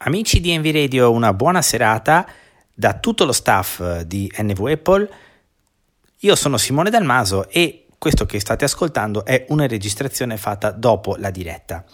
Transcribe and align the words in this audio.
Amici 0.00 0.38
di 0.38 0.52
Envy 0.52 0.70
Radio, 0.70 1.10
una 1.10 1.34
buona 1.34 1.60
serata 1.60 2.24
da 2.72 3.00
tutto 3.00 3.24
lo 3.24 3.32
staff 3.32 4.02
di 4.02 4.30
NV 4.32 4.66
Apple. 4.66 5.10
Io 6.18 6.36
sono 6.36 6.56
Simone 6.56 6.88
Dalmaso 6.88 7.48
e 7.48 7.86
questo 7.98 8.24
che 8.24 8.38
state 8.38 8.64
ascoltando 8.64 9.24
è 9.24 9.46
una 9.48 9.66
registrazione 9.66 10.36
fatta 10.36 10.70
dopo 10.70 11.16
la 11.16 11.30
diretta. 11.30 11.84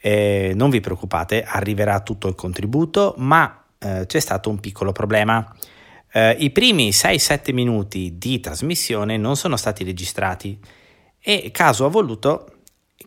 Eh, 0.00 0.52
non 0.54 0.70
vi 0.70 0.78
preoccupate, 0.78 1.42
arriverà 1.42 1.98
tutto 2.02 2.28
il 2.28 2.36
contributo, 2.36 3.14
ma 3.16 3.64
eh, 3.76 4.04
c'è 4.06 4.20
stato 4.20 4.48
un 4.48 4.60
piccolo 4.60 4.92
problema. 4.92 5.52
Eh, 6.12 6.36
I 6.38 6.50
primi 6.50 6.90
6-7 6.90 7.52
minuti 7.52 8.18
di 8.18 8.38
trasmissione 8.38 9.16
non 9.16 9.34
sono 9.34 9.56
stati 9.56 9.82
registrati 9.82 10.60
e 11.18 11.50
caso 11.50 11.86
ha 11.86 11.88
voluto 11.88 12.51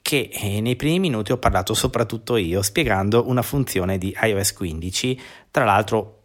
che 0.02 0.30
eh, 0.32 0.62
nei 0.62 0.76
primi 0.76 1.00
minuti 1.00 1.32
ho 1.32 1.38
parlato 1.38 1.74
soprattutto 1.74 2.38
io 2.38 2.62
spiegando 2.62 3.28
una 3.28 3.42
funzione 3.42 3.98
di 3.98 4.16
iOS 4.22 4.54
15, 4.54 5.22
tra 5.52 5.64
l'altro 5.64 6.24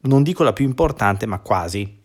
non 0.00 0.22
dico 0.22 0.42
la 0.42 0.52
più 0.52 0.64
importante 0.64 1.26
ma 1.26 1.38
quasi. 1.40 1.96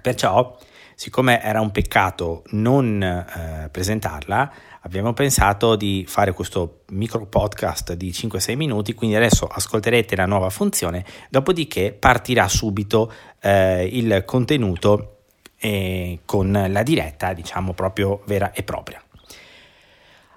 Perciò, 0.00 0.58
siccome 0.94 1.42
era 1.42 1.60
un 1.60 1.70
peccato 1.70 2.44
non 2.50 3.02
eh, 3.02 3.68
presentarla, 3.70 4.52
abbiamo 4.80 5.12
pensato 5.12 5.76
di 5.76 6.04
fare 6.08 6.32
questo 6.32 6.84
micro 6.90 7.26
podcast 7.26 7.92
di 7.92 8.10
5-6 8.10 8.56
minuti, 8.56 8.94
quindi 8.94 9.16
adesso 9.16 9.46
ascolterete 9.46 10.16
la 10.16 10.26
nuova 10.26 10.50
funzione, 10.50 11.04
dopodiché 11.28 11.92
partirà 11.92 12.48
subito 12.48 13.12
eh, 13.40 13.86
il 13.86 14.22
contenuto 14.24 15.24
eh, 15.58 16.20
con 16.24 16.66
la 16.68 16.82
diretta, 16.82 17.32
diciamo 17.32 17.72
proprio 17.74 18.22
vera 18.26 18.52
e 18.52 18.62
propria. 18.62 19.02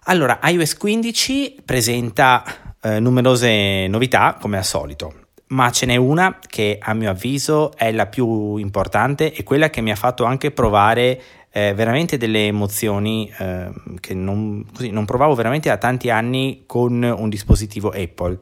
Allora, 0.08 0.40
iOS 0.44 0.78
15 0.78 1.62
presenta 1.66 2.76
eh, 2.80 3.00
numerose 3.00 3.88
novità 3.88 4.38
come 4.40 4.58
al 4.58 4.64
solito, 4.64 5.30
ma 5.48 5.72
ce 5.72 5.88
n'è 5.88 5.96
una 5.96 6.38
che 6.46 6.78
a 6.80 6.94
mio 6.94 7.10
avviso 7.10 7.76
è 7.76 7.92
la 7.92 8.06
più 8.06 8.58
importante 8.58 9.34
e 9.34 9.42
quella 9.42 9.72
che 9.72 9.82
mi 9.82 9.90
ha 9.90 9.96
fatto 9.96 10.24
anche 10.24 10.52
provare 10.52 11.20
eh, 11.50 11.74
veramente 11.74 12.18
delle 12.18 12.46
emozioni 12.46 13.34
eh, 13.36 13.72
che 14.00 14.14
non, 14.14 14.64
così, 14.72 14.92
non 14.92 15.06
provavo 15.06 15.34
veramente 15.34 15.70
da 15.70 15.78
tanti 15.78 16.12
anni 16.12 16.66
con 16.68 17.02
un 17.02 17.28
dispositivo 17.28 17.90
Apple. 17.90 18.42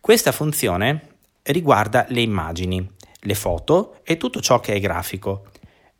Questa 0.00 0.32
funzione 0.32 1.16
riguarda 1.42 2.06
le 2.08 2.22
immagini, 2.22 2.90
le 3.20 3.34
foto 3.34 4.00
e 4.04 4.16
tutto 4.16 4.40
ciò 4.40 4.58
che 4.58 4.72
è 4.72 4.80
grafico. 4.80 5.48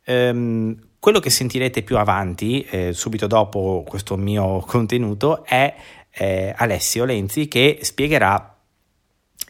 Ehm, 0.03 0.75
quello 0.99 1.19
che 1.19 1.29
sentirete 1.29 1.83
più 1.83 1.97
avanti, 1.97 2.61
eh, 2.63 2.93
subito 2.93 3.27
dopo 3.27 3.83
questo 3.87 4.17
mio 4.17 4.59
contenuto, 4.67 5.43
è 5.43 5.75
eh, 6.11 6.53
Alessio 6.55 7.05
Lenzi 7.05 7.47
che 7.47 7.79
spiegherà 7.81 8.55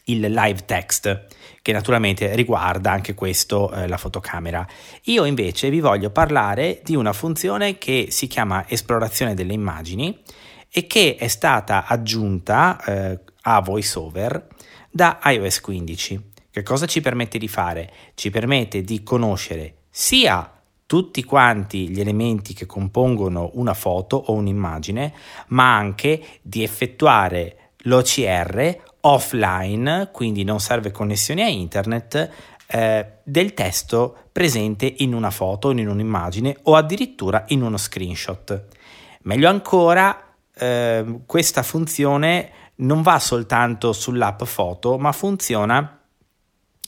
il 0.04 0.20
live 0.20 0.64
text 0.64 1.26
che 1.66 1.72
naturalmente 1.72 2.36
riguarda 2.36 2.92
anche 2.92 3.14
questo 3.14 3.72
eh, 3.72 3.88
la 3.88 3.96
fotocamera. 3.96 4.64
Io 5.06 5.24
invece 5.24 5.68
vi 5.68 5.80
voglio 5.80 6.10
parlare 6.10 6.80
di 6.84 6.94
una 6.94 7.12
funzione 7.12 7.76
che 7.76 8.06
si 8.10 8.28
chiama 8.28 8.68
esplorazione 8.68 9.34
delle 9.34 9.52
immagini 9.52 10.16
e 10.70 10.86
che 10.86 11.16
è 11.18 11.26
stata 11.26 11.86
aggiunta 11.86 12.80
eh, 12.84 13.20
a 13.42 13.60
VoiceOver 13.60 14.46
da 14.88 15.18
iOS 15.24 15.60
15. 15.60 16.30
Che 16.52 16.62
cosa 16.62 16.86
ci 16.86 17.00
permette 17.00 17.36
di 17.36 17.48
fare? 17.48 17.90
Ci 18.14 18.30
permette 18.30 18.82
di 18.82 19.02
conoscere 19.02 19.86
sia 19.90 20.55
tutti 20.86 21.24
quanti 21.24 21.88
gli 21.88 22.00
elementi 22.00 22.54
che 22.54 22.64
compongono 22.64 23.50
una 23.54 23.74
foto 23.74 24.16
o 24.16 24.32
un'immagine, 24.32 25.12
ma 25.48 25.76
anche 25.76 26.24
di 26.42 26.62
effettuare 26.62 27.72
l'OCR 27.78 28.82
offline, 29.00 30.10
quindi 30.12 30.44
non 30.44 30.60
serve 30.60 30.90
connessione 30.90 31.42
a 31.42 31.48
internet, 31.48 32.30
eh, 32.68 33.06
del 33.22 33.54
testo 33.54 34.16
presente 34.32 34.92
in 34.98 35.14
una 35.14 35.30
foto, 35.30 35.70
in 35.70 35.88
un'immagine 35.88 36.56
o 36.64 36.74
addirittura 36.74 37.44
in 37.48 37.62
uno 37.62 37.76
screenshot. 37.76 38.64
Meglio 39.22 39.48
ancora, 39.48 40.34
eh, 40.54 41.20
questa 41.26 41.62
funzione 41.62 42.50
non 42.76 43.02
va 43.02 43.18
soltanto 43.18 43.92
sull'app 43.92 44.42
foto, 44.44 44.98
ma 44.98 45.12
funziona 45.12 45.95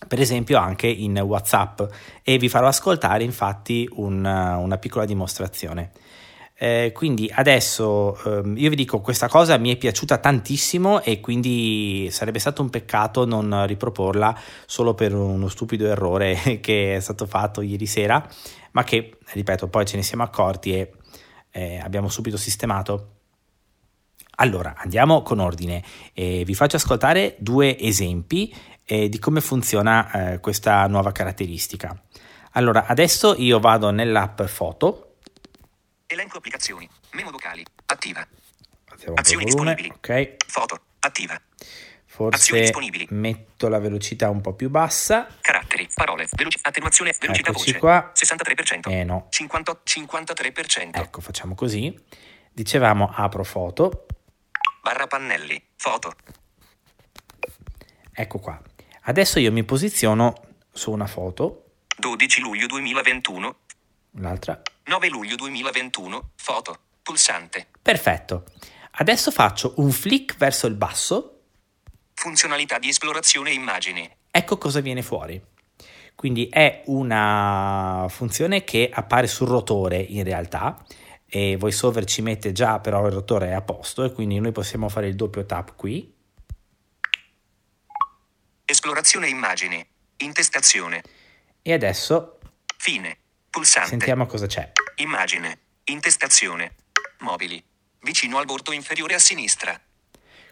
per 0.06 0.20
esempio 0.20 0.58
anche 0.58 0.86
in 0.86 1.18
WhatsApp 1.18 1.82
e 2.22 2.38
vi 2.38 2.48
farò 2.48 2.68
ascoltare 2.68 3.24
infatti 3.24 3.88
una, 3.92 4.56
una 4.56 4.78
piccola 4.78 5.04
dimostrazione. 5.04 5.90
Eh, 6.60 6.90
quindi 6.92 7.30
adesso 7.32 8.18
eh, 8.24 8.52
io 8.56 8.68
vi 8.68 8.74
dico 8.74 9.00
questa 9.00 9.28
cosa 9.28 9.56
mi 9.58 9.72
è 9.72 9.76
piaciuta 9.76 10.18
tantissimo 10.18 11.02
e 11.02 11.20
quindi 11.20 12.08
sarebbe 12.10 12.40
stato 12.40 12.62
un 12.62 12.68
peccato 12.68 13.24
non 13.24 13.64
riproporla 13.64 14.36
solo 14.66 14.92
per 14.94 15.14
uno 15.14 15.48
stupido 15.48 15.86
errore 15.86 16.58
che 16.60 16.96
è 16.96 17.00
stato 17.00 17.26
fatto 17.26 17.60
ieri 17.60 17.86
sera, 17.86 18.28
ma 18.72 18.82
che 18.82 19.18
ripeto 19.24 19.68
poi 19.68 19.86
ce 19.86 19.96
ne 19.96 20.02
siamo 20.02 20.24
accorti 20.24 20.74
e 20.74 20.92
eh, 21.50 21.78
abbiamo 21.78 22.08
subito 22.08 22.36
sistemato. 22.36 23.12
Allora 24.40 24.74
andiamo 24.78 25.22
con 25.22 25.40
ordine, 25.40 25.82
vi 26.14 26.54
faccio 26.54 26.76
ascoltare 26.76 27.34
due 27.40 27.76
esempi 27.76 28.54
e 28.90 29.10
di 29.10 29.18
come 29.18 29.42
funziona 29.42 30.10
eh, 30.32 30.40
questa 30.40 30.86
nuova 30.86 31.12
caratteristica. 31.12 31.94
Allora, 32.52 32.86
adesso 32.86 33.34
io 33.36 33.60
vado 33.60 33.90
nell'app 33.90 34.40
foto. 34.44 35.16
Elenco 36.06 36.38
applicazioni, 36.38 36.88
memo 37.10 37.30
vocali, 37.30 37.62
attiva. 37.84 38.26
Azioni 39.14 39.44
disponibili. 39.44 39.92
Ok. 39.94 40.36
Foto, 40.46 40.80
attiva. 41.00 41.38
Forse 42.06 42.72
metto 43.10 43.68
la 43.68 43.78
velocità 43.78 44.30
un 44.30 44.40
po' 44.40 44.54
più 44.54 44.70
bassa. 44.70 45.28
Caratteri, 45.42 45.86
parole, 45.94 46.26
veloci- 46.34 46.58
attenuazione, 46.62 47.14
velocità 47.20 47.50
Eccoci 47.50 47.66
voce. 47.66 47.78
qua. 47.78 48.12
63%. 48.14 48.90
Eh 48.90 49.04
no. 49.04 49.26
50, 49.28 49.80
53%. 49.84 50.90
Ecco, 50.94 51.20
facciamo 51.20 51.54
così. 51.54 51.94
Dicevamo 52.50 53.12
apro 53.14 53.44
foto. 53.44 54.06
Barra 54.82 55.06
pannelli, 55.06 55.62
foto. 55.76 56.14
Ecco 58.12 58.38
qua. 58.38 58.60
Adesso 59.02 59.38
io 59.38 59.52
mi 59.52 59.64
posiziono 59.64 60.34
su 60.72 60.90
una 60.90 61.06
foto, 61.06 61.64
12 61.98 62.40
luglio 62.40 62.66
2021. 62.66 63.56
l'altra. 64.20 64.60
9 64.84 65.08
luglio 65.08 65.36
2021. 65.36 66.30
Foto. 66.36 66.78
Pulsante. 67.02 67.68
Perfetto. 67.80 68.44
Adesso 69.00 69.30
faccio 69.30 69.74
un 69.76 69.90
flick 69.90 70.36
verso 70.36 70.66
il 70.66 70.74
basso, 70.74 71.34
Funzionalità 72.14 72.78
di 72.78 72.88
esplorazione 72.88 73.52
immagini. 73.52 74.08
ecco 74.30 74.58
cosa 74.58 74.80
viene 74.80 75.02
fuori. 75.02 75.40
Quindi 76.16 76.48
è 76.48 76.82
una 76.86 78.06
funzione 78.08 78.64
che 78.64 78.90
appare 78.92 79.28
sul 79.28 79.46
rotore 79.46 79.98
in 79.98 80.24
realtà 80.24 80.84
e 81.28 81.56
VoiceOver 81.56 82.04
ci 82.04 82.22
mette 82.22 82.50
già 82.50 82.80
però 82.80 83.06
il 83.06 83.12
rotore 83.12 83.48
è 83.48 83.52
a 83.52 83.60
posto 83.62 84.02
e 84.02 84.12
quindi 84.12 84.40
noi 84.40 84.50
possiamo 84.50 84.88
fare 84.88 85.06
il 85.06 85.14
doppio 85.14 85.46
tap 85.46 85.76
qui. 85.76 86.12
Esplorazione 88.82 89.28
immagini. 89.28 89.84
Intestazione. 90.18 91.02
E 91.62 91.72
adesso 91.72 92.38
Fine. 92.76 93.16
Pulsante. 93.50 93.88
sentiamo 93.88 94.24
cosa 94.26 94.46
c'è. 94.46 94.70
Immagine. 94.98 95.58
Intestazione. 95.86 96.76
Mobili. 97.18 97.60
Vicino 98.02 98.38
al 98.38 98.44
bordo 98.44 98.70
inferiore 98.70 99.14
a 99.14 99.18
sinistra. 99.18 99.76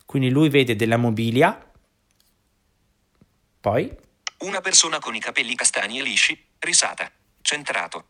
Quindi 0.04 0.31
lui 0.31 0.48
vede 0.48 0.75
della 0.75 0.97
mobilia, 0.97 1.70
poi, 3.60 3.94
Una 4.38 4.60
persona 4.60 4.98
con 4.98 5.14
i 5.14 5.20
capelli 5.20 5.54
castani 5.54 6.00
e 6.00 6.03
lisci. 6.03 6.47
Risata. 6.58 7.08
Centrato. 7.43 8.06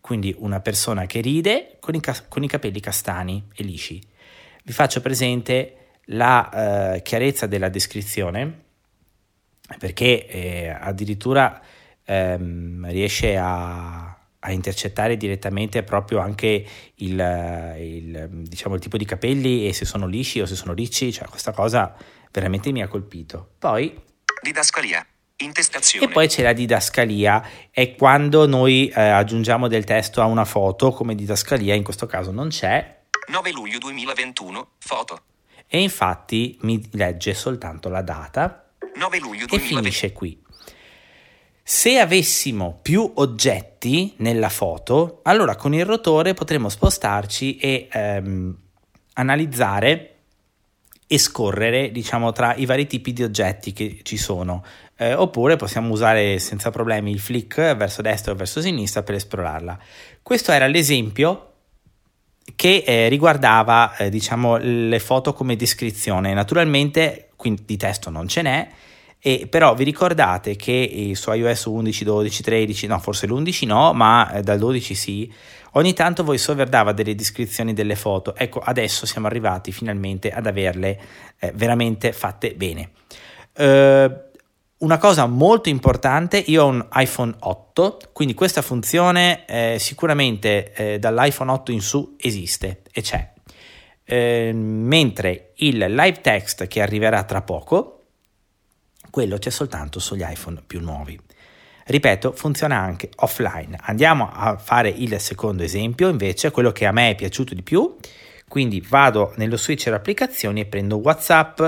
quindi 0.00 0.34
una 0.36 0.58
persona 0.58 1.06
che 1.06 1.20
ride 1.20 1.76
con 1.78 1.94
i, 1.94 2.00
ca- 2.00 2.26
con 2.26 2.42
i 2.42 2.48
capelli 2.48 2.80
castani 2.80 3.50
e 3.54 3.62
lisci. 3.62 4.04
Vi 4.64 4.72
faccio 4.72 5.00
presente 5.00 6.00
la 6.06 6.94
eh, 6.96 7.02
chiarezza 7.02 7.46
della 7.46 7.68
descrizione 7.68 8.62
perché 9.78 10.26
eh, 10.26 10.68
addirittura 10.68 11.60
ehm, 12.04 12.86
riesce 12.90 13.36
a, 13.36 14.16
a 14.38 14.52
intercettare 14.52 15.16
direttamente 15.16 15.82
proprio 15.82 16.18
anche 16.18 16.66
il, 16.96 17.74
il, 17.78 18.28
diciamo, 18.30 18.74
il 18.74 18.80
tipo 18.80 18.96
di 18.96 19.04
capelli 19.04 19.66
e 19.66 19.72
se 19.72 19.84
sono 19.84 20.06
lisci 20.06 20.40
o 20.40 20.46
se 20.46 20.54
sono 20.54 20.74
ricci, 20.74 21.12
cioè 21.12 21.28
questa 21.28 21.52
cosa 21.52 21.94
veramente 22.30 22.70
mi 22.72 22.82
ha 22.82 22.88
colpito. 22.88 23.54
Poi 23.58 24.00
Didascalia. 24.42 25.06
Intestazione. 25.36 26.06
e 26.06 26.08
poi 26.10 26.28
c'è 26.28 26.42
la 26.42 26.52
didascalia, 26.52 27.48
è 27.70 27.96
quando 27.96 28.46
noi 28.46 28.86
eh, 28.86 29.00
aggiungiamo 29.00 29.66
del 29.66 29.82
testo 29.82 30.20
a 30.20 30.26
una 30.26 30.44
foto 30.44 30.92
come 30.92 31.16
didascalia, 31.16 31.74
in 31.74 31.82
questo 31.82 32.06
caso 32.06 32.30
non 32.30 32.50
c'è, 32.50 33.02
9 33.28 33.50
luglio 33.50 33.78
2021. 33.78 34.68
Foto. 34.78 35.22
e 35.66 35.80
infatti 35.80 36.56
mi 36.60 36.80
legge 36.92 37.34
soltanto 37.34 37.88
la 37.88 38.02
data 38.02 38.24
9 38.24 38.52
luglio 38.52 38.63
e 39.16 39.18
2021. 39.20 39.58
finisce 39.58 40.12
qui. 40.12 40.40
Se 41.62 41.98
avessimo 41.98 42.78
più 42.82 43.10
oggetti 43.14 44.14
nella 44.18 44.50
foto, 44.50 45.20
allora 45.22 45.56
con 45.56 45.72
il 45.72 45.84
rotore 45.84 46.34
potremmo 46.34 46.68
spostarci 46.68 47.56
e 47.56 47.88
ehm, 47.90 48.56
analizzare 49.14 50.14
e 51.06 51.18
scorrere 51.18 51.90
diciamo 51.90 52.32
tra 52.32 52.54
i 52.54 52.64
vari 52.64 52.86
tipi 52.86 53.12
di 53.12 53.22
oggetti 53.22 53.72
che 53.72 54.00
ci 54.02 54.16
sono 54.16 54.64
eh, 54.96 55.12
oppure 55.12 55.56
possiamo 55.56 55.92
usare 55.92 56.38
senza 56.38 56.70
problemi 56.70 57.10
il 57.10 57.20
flick 57.20 57.76
verso 57.76 58.00
destra 58.00 58.32
o 58.32 58.34
verso 58.34 58.62
sinistra 58.62 59.02
per 59.02 59.16
esplorarla 59.16 59.78
questo 60.22 60.50
era 60.50 60.66
l'esempio 60.66 61.52
che 62.56 62.84
eh, 62.86 63.08
riguardava 63.08 63.96
eh, 63.96 64.08
diciamo 64.08 64.56
le 64.56 64.98
foto 64.98 65.34
come 65.34 65.56
descrizione 65.56 66.32
naturalmente 66.32 67.23
quindi 67.44 67.64
di 67.66 67.76
testo 67.76 68.08
non 68.08 68.26
ce 68.26 68.40
n'è 68.40 68.68
e 69.26 69.46
però 69.48 69.74
vi 69.74 69.84
ricordate 69.84 70.56
che 70.56 71.12
su 71.14 71.30
iOS 71.30 71.64
11, 71.64 72.04
12, 72.04 72.42
13, 72.42 72.86
no 72.86 72.98
forse 72.98 73.26
l'11 73.26 73.66
no, 73.66 73.92
ma 73.92 74.30
eh, 74.32 74.42
dal 74.42 74.58
12 74.58 74.94
sì, 74.94 75.32
ogni 75.72 75.92
tanto 75.94 76.24
VoiceOver 76.24 76.68
dava 76.68 76.92
delle 76.92 77.14
descrizioni 77.14 77.72
delle 77.72 77.96
foto. 77.96 78.34
Ecco, 78.34 78.60
adesso 78.60 79.06
siamo 79.06 79.26
arrivati 79.26 79.72
finalmente 79.72 80.30
ad 80.30 80.46
averle 80.46 81.00
eh, 81.38 81.52
veramente 81.54 82.12
fatte 82.12 82.54
bene. 82.54 82.90
Uh, 83.56 84.12
una 84.84 84.98
cosa 84.98 85.26
molto 85.26 85.70
importante, 85.70 86.36
io 86.36 86.64
ho 86.64 86.66
un 86.66 86.86
iPhone 86.92 87.34
8, 87.38 88.10
quindi 88.12 88.34
questa 88.34 88.60
funzione 88.60 89.46
eh, 89.46 89.76
sicuramente 89.78 90.72
eh, 90.74 90.98
dall'iPhone 90.98 91.50
8 91.50 91.72
in 91.72 91.80
su 91.80 92.14
esiste 92.18 92.82
e 92.92 93.00
c'è. 93.00 93.33
Eh, 94.06 94.52
mentre 94.52 95.52
il 95.56 95.78
live 95.78 96.20
text 96.20 96.66
che 96.66 96.82
arriverà 96.82 97.24
tra 97.24 97.40
poco, 97.42 98.04
quello 99.10 99.38
c'è 99.38 99.50
soltanto 99.50 100.00
sugli 100.00 100.24
iPhone 100.26 100.62
più 100.66 100.80
nuovi. 100.80 101.18
Ripeto, 101.86 102.32
funziona 102.32 102.78
anche 102.78 103.10
offline. 103.16 103.78
Andiamo 103.82 104.30
a 104.32 104.56
fare 104.56 104.88
il 104.88 105.20
secondo 105.20 105.62
esempio, 105.62 106.08
invece, 106.08 106.50
quello 106.50 106.72
che 106.72 106.86
a 106.86 106.92
me 106.92 107.10
è 107.10 107.14
piaciuto 107.14 107.54
di 107.54 107.62
più. 107.62 107.96
Quindi 108.48 108.80
vado 108.80 109.32
nello 109.36 109.56
switcher 109.56 109.92
applicazioni 109.92 110.60
e 110.60 110.66
prendo 110.66 110.96
WhatsApp. 110.96 111.62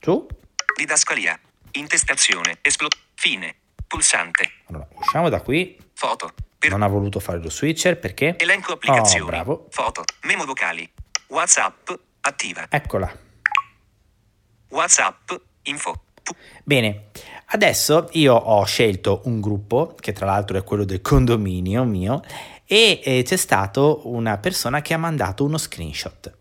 Su. 0.00 0.26
Didascalia. 0.76 1.38
Intestazione. 1.72 2.58
Esplo. 2.62 2.88
Fine. 3.14 3.54
Pulsante. 3.86 4.50
Allora, 4.66 4.88
usciamo 4.94 5.28
da 5.28 5.40
qui. 5.40 5.76
Foto. 5.92 6.32
Per... 6.60 6.68
Non 6.68 6.82
ha 6.82 6.88
voluto 6.88 7.20
fare 7.20 7.38
lo 7.38 7.48
switcher 7.48 7.98
perché? 7.98 8.36
Elenco 8.38 8.74
applicazioni. 8.74 9.22
Oh, 9.22 9.26
bravo. 9.26 9.66
Foto. 9.70 10.04
Memo 10.24 10.44
vocali. 10.44 10.86
WhatsApp. 11.28 11.88
Attiva. 12.20 12.66
Eccola. 12.68 13.10
WhatsApp, 14.68 15.30
info. 15.62 16.02
Bene, 16.62 17.06
adesso 17.46 18.10
io 18.12 18.34
ho 18.34 18.62
scelto 18.66 19.22
un 19.24 19.40
gruppo, 19.40 19.94
che 19.98 20.12
tra 20.12 20.26
l'altro 20.26 20.58
è 20.58 20.62
quello 20.62 20.84
del 20.84 21.00
condominio 21.00 21.84
mio, 21.84 22.22
e 22.66 23.00
eh, 23.02 23.22
c'è 23.22 23.36
stato 23.36 24.02
una 24.04 24.36
persona 24.36 24.82
che 24.82 24.92
ha 24.92 24.98
mandato 24.98 25.44
uno 25.44 25.56
screenshot. 25.56 26.36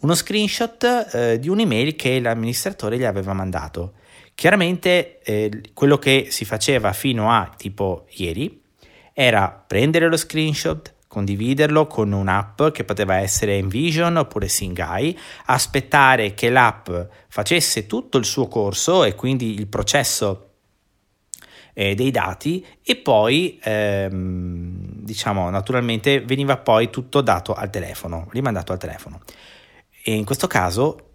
Uno 0.00 0.16
screenshot 0.16 1.10
eh, 1.12 1.38
di 1.38 1.48
un'email 1.48 1.94
che 1.94 2.18
l'amministratore 2.18 2.98
gli 2.98 3.04
aveva 3.04 3.34
mandato. 3.34 3.92
Chiaramente 4.34 5.20
eh, 5.22 5.70
quello 5.74 5.96
che 5.98 6.26
si 6.30 6.44
faceva 6.44 6.92
fino 6.92 7.30
a 7.30 7.54
tipo 7.56 8.06
ieri 8.10 8.66
era 9.20 9.50
prendere 9.50 10.06
lo 10.06 10.16
screenshot, 10.16 10.94
condividerlo 11.08 11.88
con 11.88 12.12
un'app 12.12 12.68
che 12.68 12.84
poteva 12.84 13.16
essere 13.16 13.56
Envision 13.56 14.16
oppure 14.16 14.46
Singai, 14.46 15.18
aspettare 15.46 16.34
che 16.34 16.50
l'app 16.50 16.88
facesse 17.26 17.88
tutto 17.88 18.16
il 18.16 18.24
suo 18.24 18.46
corso 18.46 19.02
e 19.02 19.16
quindi 19.16 19.54
il 19.54 19.66
processo 19.66 20.50
eh, 21.72 21.96
dei 21.96 22.12
dati 22.12 22.64
e 22.80 22.94
poi 22.94 23.58
ehm, 23.60 24.78
diciamo 25.02 25.50
naturalmente 25.50 26.20
veniva 26.20 26.56
poi 26.56 26.88
tutto 26.88 27.20
dato 27.20 27.54
al 27.54 27.70
telefono, 27.70 28.28
rimandato 28.30 28.70
al 28.70 28.78
telefono. 28.78 29.22
E 30.04 30.14
in 30.14 30.24
questo 30.24 30.46
caso 30.46 31.14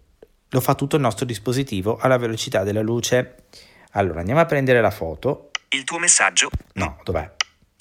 lo 0.50 0.60
fa 0.60 0.74
tutto 0.74 0.96
il 0.96 1.02
nostro 1.02 1.24
dispositivo 1.24 1.96
alla 1.96 2.18
velocità 2.18 2.64
della 2.64 2.82
luce. 2.82 3.44
Allora 3.92 4.18
andiamo 4.18 4.40
a 4.40 4.44
prendere 4.44 4.82
la 4.82 4.90
foto. 4.90 5.52
Il 5.70 5.84
tuo 5.84 5.98
messaggio? 5.98 6.50
No, 6.74 6.98
dov'è? 7.02 7.32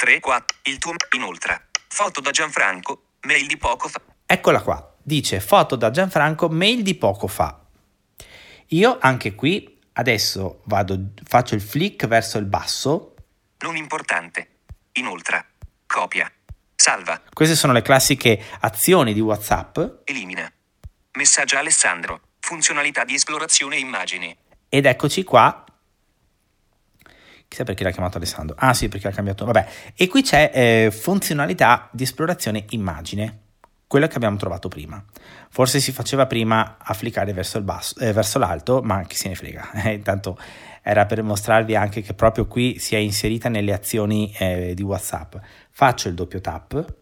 3, 0.04 0.20
4, 0.20 0.58
il 0.64 0.80
tuo 0.80 0.92
inoltre. 1.16 1.68
Foto 1.88 2.20
da 2.20 2.32
Gianfranco, 2.32 3.04
mail 3.22 3.48
di 3.48 3.56
poco 3.56 3.88
fa. 3.88 4.02
Eccola 4.26 4.62
qua, 4.62 4.96
dice 5.02 5.40
foto 5.40 5.78
da 5.78 5.92
Gianfranco, 5.92 6.50
mail 6.50 6.84
di 6.84 6.96
poco 6.96 7.28
fa. 7.28 7.58
Io 8.68 8.98
anche 9.00 9.34
qui 9.34 9.80
adesso 9.94 10.60
vado, 10.66 11.14
faccio 11.24 11.56
il 11.56 11.62
flick 11.62 12.06
verso 12.08 12.38
il 12.38 12.44
basso. 12.44 13.16
Non 13.60 13.78
importante. 13.78 14.50
Inoltre. 14.94 15.46
Copia. 15.88 16.30
Salva. 16.76 17.22
Queste 17.32 17.56
sono 17.56 17.72
le 17.72 17.82
classiche 17.82 18.44
azioni 18.60 19.14
di 19.14 19.22
WhatsApp. 19.22 19.80
Elimina. 20.04 20.52
Messaggio 21.14 21.56
Alessandro. 21.56 22.20
Funzionalità 22.42 23.06
di 23.06 23.14
esplorazione 23.14 23.78
immagini. 23.78 24.36
Ed 24.68 24.86
eccoci 24.86 25.24
qua 25.24 25.63
Chissà 27.54 27.66
perché 27.66 27.84
l'ha 27.84 27.92
chiamato 27.92 28.18
Alessandro. 28.18 28.56
Ah 28.58 28.74
sì, 28.74 28.90
perché 28.90 29.08
l'ha 29.08 29.14
cambiato. 29.14 29.46
Vabbè. 29.46 29.68
E 29.96 30.08
qui 30.08 30.24
c'è 30.24 30.50
eh, 30.52 30.92
funzionalità 30.92 31.88
di 31.92 32.02
esplorazione 32.02 32.66
immagine, 32.70 33.42
quella 33.86 34.08
che 34.08 34.16
abbiamo 34.16 34.38
trovato 34.38 34.70
prima. 34.70 35.06
Forse 35.52 35.80
si 35.80 35.92
faceva 35.92 36.26
prima 36.26 36.78
a 36.80 36.94
fliccare 36.96 37.32
verso, 37.32 37.62
basso, 37.62 38.00
eh, 38.00 38.12
verso 38.12 38.40
l'alto, 38.40 38.82
ma 38.82 39.04
chi 39.04 39.16
se 39.16 39.28
ne 39.28 39.36
frega. 39.36 39.70
Eh, 39.86 39.94
intanto 39.94 40.36
era 40.82 41.06
per 41.06 41.22
mostrarvi 41.22 41.76
anche 41.76 42.02
che 42.02 42.16
proprio 42.16 42.48
qui 42.48 42.80
si 42.80 42.96
è 42.96 42.98
inserita 42.98 43.50
nelle 43.50 43.72
azioni 43.72 44.34
eh, 44.40 44.74
di 44.74 44.82
WhatsApp. 44.82 45.36
Faccio 45.70 46.08
il 46.08 46.16
doppio 46.16 46.42
tap. 46.42 46.94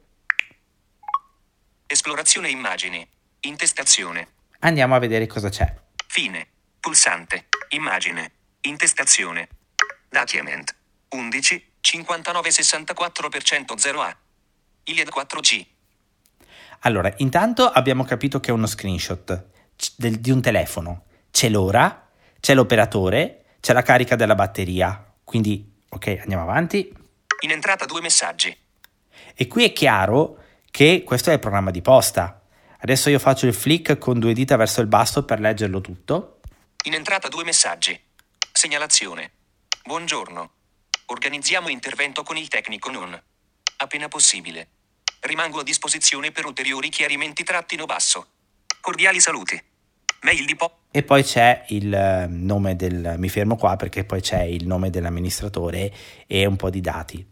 Esplorazione 1.87 2.49
immagini. 2.49 3.07
Intestazione. 3.39 4.27
Andiamo 4.59 4.95
a 4.95 4.99
vedere 4.99 5.27
cosa 5.27 5.47
c'è. 5.47 5.73
Fine. 6.07 6.45
Pulsante. 6.81 7.45
Immagine. 7.69 8.31
Intestazione. 8.63 9.47
Document 10.11 10.75
11 11.07 11.71
59 11.79 12.49
64% 12.49 13.75
0A. 13.77 14.15
Iliad 14.83 15.07
4G. 15.07 15.65
Allora, 16.81 17.13
intanto 17.17 17.65
abbiamo 17.65 18.03
capito 18.03 18.41
che 18.41 18.49
è 18.49 18.53
uno 18.53 18.67
screenshot 18.67 19.45
di 19.95 20.31
un 20.31 20.41
telefono. 20.41 21.05
C'è 21.31 21.47
l'ora, 21.47 22.09
c'è 22.41 22.53
l'operatore, 22.53 23.55
c'è 23.61 23.71
la 23.71 23.83
carica 23.83 24.17
della 24.17 24.35
batteria. 24.35 25.13
Quindi, 25.23 25.79
ok, 25.87 26.17
andiamo 26.19 26.43
avanti. 26.43 26.93
In 27.43 27.51
entrata 27.51 27.85
due 27.85 28.01
messaggi. 28.01 28.53
E 29.33 29.47
qui 29.47 29.63
è 29.63 29.71
chiaro 29.71 30.43
che 30.69 31.03
questo 31.05 31.29
è 31.29 31.33
il 31.33 31.39
programma 31.39 31.71
di 31.71 31.81
posta. 31.81 32.41
Adesso 32.79 33.09
io 33.09 33.19
faccio 33.19 33.45
il 33.45 33.53
flick 33.53 33.97
con 33.97 34.19
due 34.19 34.33
dita 34.33 34.57
verso 34.57 34.81
il 34.81 34.87
basso 34.87 35.23
per 35.23 35.39
leggerlo 35.39 35.79
tutto. 35.79 36.41
In 36.83 36.95
entrata 36.95 37.29
due 37.29 37.45
messaggi. 37.45 37.97
Segnalazione. 38.51 39.31
Buongiorno. 39.83 40.51
Organizziamo 41.07 41.67
intervento 41.67 42.21
con 42.21 42.37
il 42.37 42.47
tecnico 42.49 42.91
non. 42.91 43.19
Appena 43.77 44.07
possibile. 44.07 44.67
Rimango 45.21 45.59
a 45.59 45.63
disposizione 45.63 46.31
per 46.31 46.45
ulteriori 46.45 46.89
chiarimenti 46.89 47.43
trattino 47.43 47.85
basso. 47.85 48.27
Cordiali 48.79 49.19
saluti. 49.19 49.59
Mail 50.21 50.45
di 50.45 50.55
po'. 50.55 50.81
E 50.91 51.01
poi 51.01 51.23
c'è 51.23 51.65
il 51.69 51.91
eh, 51.91 52.27
nome 52.27 52.75
del... 52.75 53.15
mi 53.17 53.27
fermo 53.27 53.55
qua 53.55 53.75
perché 53.75 54.05
poi 54.05 54.21
c'è 54.21 54.43
il 54.43 54.67
nome 54.67 54.91
dell'amministratore 54.91 55.91
e 56.27 56.45
un 56.45 56.57
po' 56.57 56.69
di 56.69 56.79
dati. 56.79 57.25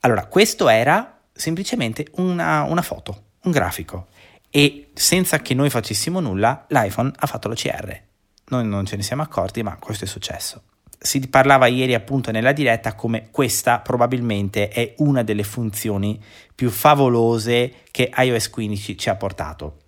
Allora, 0.00 0.26
questo 0.26 0.66
era 0.70 1.20
semplicemente 1.30 2.06
una, 2.12 2.62
una 2.62 2.82
foto, 2.82 3.32
un 3.42 3.52
grafico. 3.52 4.08
E 4.48 4.92
senza 4.94 5.40
che 5.40 5.52
noi 5.52 5.68
facessimo 5.68 6.20
nulla, 6.20 6.64
l'iPhone 6.68 7.12
ha 7.14 7.26
fatto 7.26 7.48
l'OCR. 7.48 8.02
Noi 8.46 8.66
non 8.66 8.86
ce 8.86 8.96
ne 8.96 9.02
siamo 9.02 9.22
accorti, 9.22 9.62
ma 9.62 9.76
questo 9.76 10.06
è 10.06 10.08
successo 10.08 10.62
si 11.02 11.26
parlava 11.28 11.66
ieri 11.66 11.94
appunto 11.94 12.30
nella 12.30 12.52
diretta 12.52 12.94
come 12.94 13.28
questa 13.30 13.78
probabilmente 13.78 14.68
è 14.68 14.92
una 14.98 15.22
delle 15.22 15.44
funzioni 15.44 16.22
più 16.54 16.68
favolose 16.68 17.76
che 17.90 18.10
iOS 18.14 18.50
15 18.50 18.98
ci 18.98 19.08
ha 19.08 19.16
portato. 19.16 19.78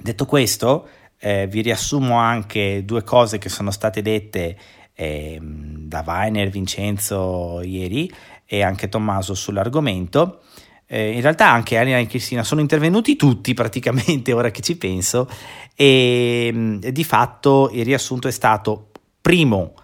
Detto 0.00 0.24
questo, 0.24 0.88
eh, 1.18 1.46
vi 1.46 1.60
riassumo 1.60 2.16
anche 2.16 2.82
due 2.86 3.02
cose 3.02 3.36
che 3.36 3.50
sono 3.50 3.70
state 3.70 4.00
dette 4.00 4.56
eh, 4.94 5.38
da 5.40 6.02
Weiner, 6.06 6.48
Vincenzo 6.48 7.60
ieri 7.62 8.10
e 8.46 8.62
anche 8.62 8.88
Tommaso 8.88 9.34
sull'argomento. 9.34 10.40
Eh, 10.86 11.10
in 11.10 11.20
realtà 11.20 11.50
anche 11.50 11.76
Elena 11.76 11.98
e 11.98 12.06
Cristina 12.06 12.42
sono 12.42 12.62
intervenuti 12.62 13.16
tutti 13.16 13.52
praticamente 13.52 14.32
ora 14.32 14.50
che 14.50 14.62
ci 14.62 14.78
penso 14.78 15.28
e 15.74 16.48
mm, 16.50 16.78
di 16.78 17.04
fatto 17.04 17.68
il 17.70 17.84
riassunto 17.84 18.28
è 18.28 18.30
stato 18.30 18.92
primo 19.20 19.74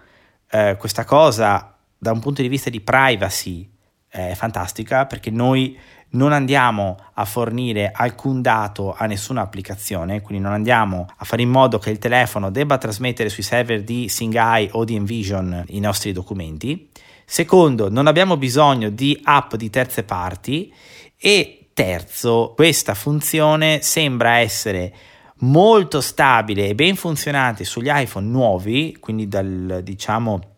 eh, 0.53 0.75
questa 0.77 1.03
cosa 1.03 1.75
da 1.97 2.11
un 2.11 2.19
punto 2.19 2.43
di 2.43 2.47
vista 2.47 2.69
di 2.69 2.79
privacy 2.79 3.67
è 4.07 4.33
fantastica 4.35 5.07
perché 5.07 5.31
noi 5.31 5.75
non 6.09 6.31
andiamo 6.31 6.97
a 7.13 7.25
fornire 7.25 7.91
alcun 7.91 8.43
dato 8.43 8.93
a 8.95 9.07
nessuna 9.07 9.41
applicazione, 9.41 10.21
quindi 10.21 10.43
non 10.43 10.53
andiamo 10.53 11.07
a 11.17 11.25
fare 11.25 11.41
in 11.41 11.49
modo 11.49 11.79
che 11.79 11.89
il 11.89 11.97
telefono 11.97 12.51
debba 12.51 12.77
trasmettere 12.77 13.29
sui 13.29 13.41
server 13.41 13.81
di 13.81 14.07
Singai 14.09 14.69
o 14.73 14.85
di 14.85 14.95
Envision 14.95 15.63
i 15.69 15.79
nostri 15.79 16.11
documenti. 16.11 16.87
Secondo, 17.25 17.89
non 17.89 18.05
abbiamo 18.05 18.37
bisogno 18.37 18.89
di 18.89 19.19
app 19.23 19.55
di 19.55 19.71
terze 19.71 20.03
parti 20.03 20.71
e 21.17 21.69
terzo, 21.73 22.53
questa 22.55 22.93
funzione 22.93 23.81
sembra 23.81 24.37
essere 24.37 24.93
molto 25.43 26.01
stabile 26.01 26.67
e 26.67 26.75
ben 26.75 26.95
funzionante 26.95 27.63
sugli 27.65 27.89
iPhone 27.89 28.27
nuovi, 28.27 28.97
quindi 28.99 29.27
dal 29.27 29.81
diciamo 29.83 30.51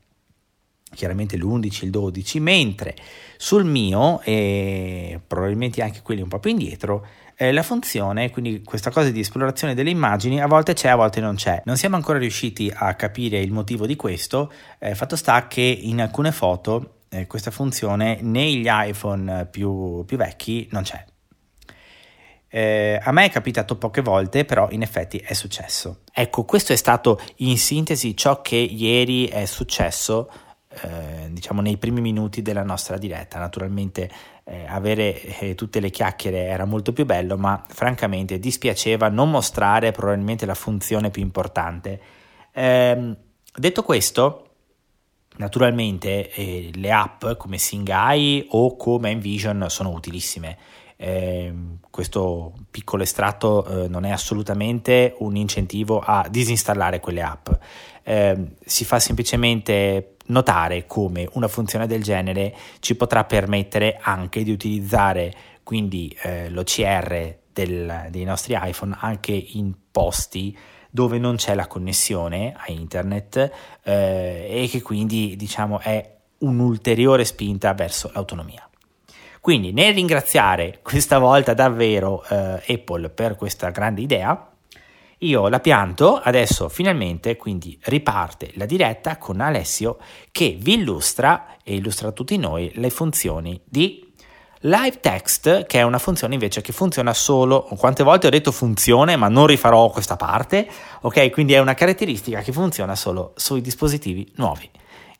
chiaramente 0.94 1.38
l'11, 1.38 1.86
il 1.86 1.90
12, 1.90 2.40
mentre 2.40 2.96
sul 3.38 3.66
mio 3.66 4.22
e 4.22 5.20
probabilmente 5.26 5.82
anche 5.82 6.02
quelli 6.02 6.22
un 6.22 6.30
po' 6.30 6.40
più 6.40 6.52
indietro 6.52 7.06
eh, 7.36 7.52
la 7.52 7.64
funzione, 7.64 8.30
quindi 8.30 8.64
questa 8.64 8.92
cosa 8.92 9.10
di 9.10 9.20
esplorazione 9.20 9.74
delle 9.74 9.90
immagini, 9.90 10.42
a 10.42 10.48
volte 10.48 10.74
c'è, 10.74 10.88
a 10.88 10.96
volte 10.96 11.20
non 11.20 11.36
c'è. 11.36 11.62
Non 11.66 11.76
siamo 11.76 11.98
ancora 11.98 12.18
riusciti 12.18 12.72
a 12.74 12.94
capire 12.96 13.42
il 13.42 13.52
motivo 13.52 13.86
di 13.86 13.98
questo, 13.98 14.52
eh, 14.80 14.96
fatto 14.96 15.18
sta 15.18 15.48
che 15.48 15.62
in 15.62 16.00
alcune 16.00 16.32
foto 16.32 17.02
eh, 17.10 17.28
questa 17.28 17.52
funzione 17.52 18.20
negli 18.22 18.68
iPhone 18.70 19.48
più, 19.48 20.06
più 20.06 20.16
vecchi 20.16 20.68
non 20.72 20.84
c'è. 20.84 21.04
Eh, 22.48 23.00
a 23.02 23.12
me 23.12 23.26
è 23.26 23.30
capitato 23.30 23.78
poche 23.78 24.02
volte, 24.02 24.46
però 24.46 24.70
in 24.72 24.82
effetti 24.82 25.18
è 25.18 25.34
successo. 25.34 26.02
Ecco, 26.14 26.46
questo 26.46 26.74
è 26.74 26.78
stato 26.78 27.20
in 27.38 27.58
sintesi 27.58 28.16
ciò 28.16 28.42
che 28.42 28.56
ieri 28.56 29.28
è 29.28 29.46
successo 29.46 30.30
eh, 30.82 31.28
diciamo 31.30 31.62
nei 31.62 31.78
primi 31.78 32.02
minuti 32.02 32.42
della 32.42 32.64
nostra 32.64 32.98
diretta. 32.98 33.40
Naturalmente 33.40 34.10
eh, 34.44 34.66
avere 34.68 35.22
eh, 35.40 35.56
tutte 35.56 35.80
le 35.80 35.90
chiacchiere 35.90 36.46
era 36.46 36.66
molto 36.66 36.94
più 36.94 37.06
bello, 37.06 37.38
ma 37.38 37.64
francamente 37.68 38.40
dispiaceva 38.40 39.10
non 39.10 39.30
mostrare 39.32 39.92
probabilmente 39.92 40.46
la 40.46 40.56
funzione 40.56 41.12
più 41.12 41.22
importante. 41.22 42.00
Ehm, 42.54 43.16
detto 43.56 43.84
questo, 43.84 44.50
naturalmente 45.38 46.32
eh, 46.32 46.72
le 46.74 46.92
app 46.92 47.26
come 47.38 47.58
Singai 47.58 48.48
o 48.52 48.76
come 48.76 49.12
Envision 49.12 49.66
sono 49.70 49.92
utilissime. 49.92 50.58
Eh, 50.98 51.54
questo 51.90 52.54
piccolo 52.72 53.04
estratto 53.04 53.66
eh, 53.66 53.88
non 53.88 54.06
è 54.06 54.12
assolutamente 54.12 55.16
un 55.20 55.36
incentivo 55.36 56.00
a 56.00 56.28
disinstallare 56.30 57.00
quelle 57.00 57.22
app. 57.22 57.50
Eh, 58.04 58.56
si 58.64 58.86
fa 58.86 59.00
semplicemente 59.00 60.16
notare 60.28 60.86
come 60.86 61.28
una 61.34 61.48
funzione 61.48 61.88
del 61.88 62.04
genere 62.04 62.56
ci 62.80 62.96
potrà 62.96 63.26
permettere 63.26 63.98
anche 64.02 64.44
di 64.44 64.52
utilizzare 64.52 65.34
quindi 65.64 66.16
eh, 66.22 66.50
l'OCR 66.50 67.38
del, 67.52 68.08
dei 68.10 68.24
nostri 68.24 68.58
iPhone 68.60 68.96
anche 69.00 69.32
in 69.32 69.74
posti 69.92 70.58
dove 70.90 71.18
non 71.18 71.36
c'è 71.36 71.56
la 71.56 71.68
connessione 71.68 72.54
a 72.56 72.72
internet 72.72 73.52
eh, 73.84 74.48
e 74.50 74.68
che 74.70 74.82
quindi 74.82 75.36
diciamo 75.36 75.80
è 75.80 76.14
un'ulteriore 76.40 77.26
spinta 77.26 77.74
verso 77.74 78.12
l'autonomia. 78.14 78.70
Quindi 79.46 79.74
nel 79.74 79.94
ringraziare 79.94 80.80
questa 80.82 81.20
volta 81.20 81.54
davvero 81.54 82.26
eh, 82.28 82.64
Apple 82.68 83.12
per 83.12 83.36
questa 83.36 83.70
grande 83.70 84.02
idea, 84.02 84.50
io 85.20 85.48
la 85.50 85.60
pianto, 85.60 86.18
adesso 86.18 86.68
finalmente 86.68 87.38
quindi 87.38 87.78
riparte 87.84 88.54
la 88.56 88.66
diretta 88.66 89.20
con 89.20 89.42
Alessio 89.42 90.00
che 90.32 90.58
vi 90.60 90.74
illustra 90.74 91.58
e 91.64 91.76
illustra 91.76 92.08
a 92.08 92.12
tutti 92.12 92.38
noi 92.38 92.72
le 92.74 92.90
funzioni 92.90 93.62
di 93.64 94.12
Live 94.62 95.00
Text, 95.00 95.68
che 95.68 95.78
è 95.78 95.84
una 95.84 96.00
funzione 96.00 96.34
invece 96.34 96.62
che 96.62 96.74
funziona 96.74 97.14
solo, 97.14 97.68
quante 97.78 98.04
volte 98.04 98.26
ho 98.26 98.32
detto 98.32 98.52
funzione, 98.52 99.16
ma 99.16 99.28
non 99.28 99.46
rifarò 99.46 99.92
questa 99.92 100.16
parte, 100.16 100.68
ok? 101.02 101.30
Quindi 101.30 101.54
è 101.54 101.60
una 101.60 101.76
caratteristica 101.76 102.42
che 102.42 102.52
funziona 102.52 102.96
solo 102.96 103.34
sui 103.36 103.62
dispositivi 103.62 104.34
nuovi. 104.38 104.68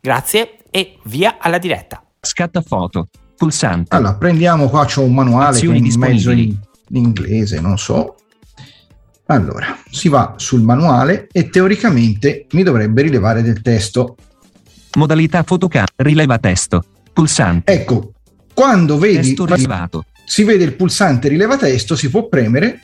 Grazie 0.02 0.62
e 0.72 0.98
via 1.04 1.36
alla 1.38 1.60
diretta. 1.60 2.04
Scatta 2.20 2.62
foto, 2.62 3.08
pulsante. 3.36 3.96
Allora, 3.96 4.16
prendiamo 4.16 4.70
qua, 4.70 4.86
c'è 4.86 5.02
un 5.02 5.14
manuale 5.14 5.60
che 5.60 5.66
in 5.66 5.94
mezzo 5.98 6.32
in, 6.32 6.56
in 6.90 6.96
inglese, 6.96 7.60
non 7.60 7.78
so. 7.78 8.16
Allora, 9.28 9.78
si 9.90 10.08
va 10.08 10.36
sul 10.38 10.62
manuale 10.62 11.28
e 11.32 11.50
teoricamente 11.50 12.46
mi 12.52 12.64
dovrebbe 12.64 13.02
rilevare 13.02 13.42
del 13.42 13.62
testo. 13.62 14.16
Modalità 14.98 15.44
fotocamera, 15.44 15.92
rileva 15.98 16.38
testo, 16.38 16.84
pulsante. 17.12 17.72
Ecco, 17.72 18.14
quando 18.54 18.98
vedi 18.98 19.34
testo 19.34 19.46
rilevato. 19.46 20.06
si 20.26 20.44
vede 20.44 20.64
il 20.64 20.76
pulsante 20.76 21.28
rileva 21.28 21.58
testo, 21.58 21.96
si 21.96 22.10
può 22.10 22.28
premere. 22.28 22.82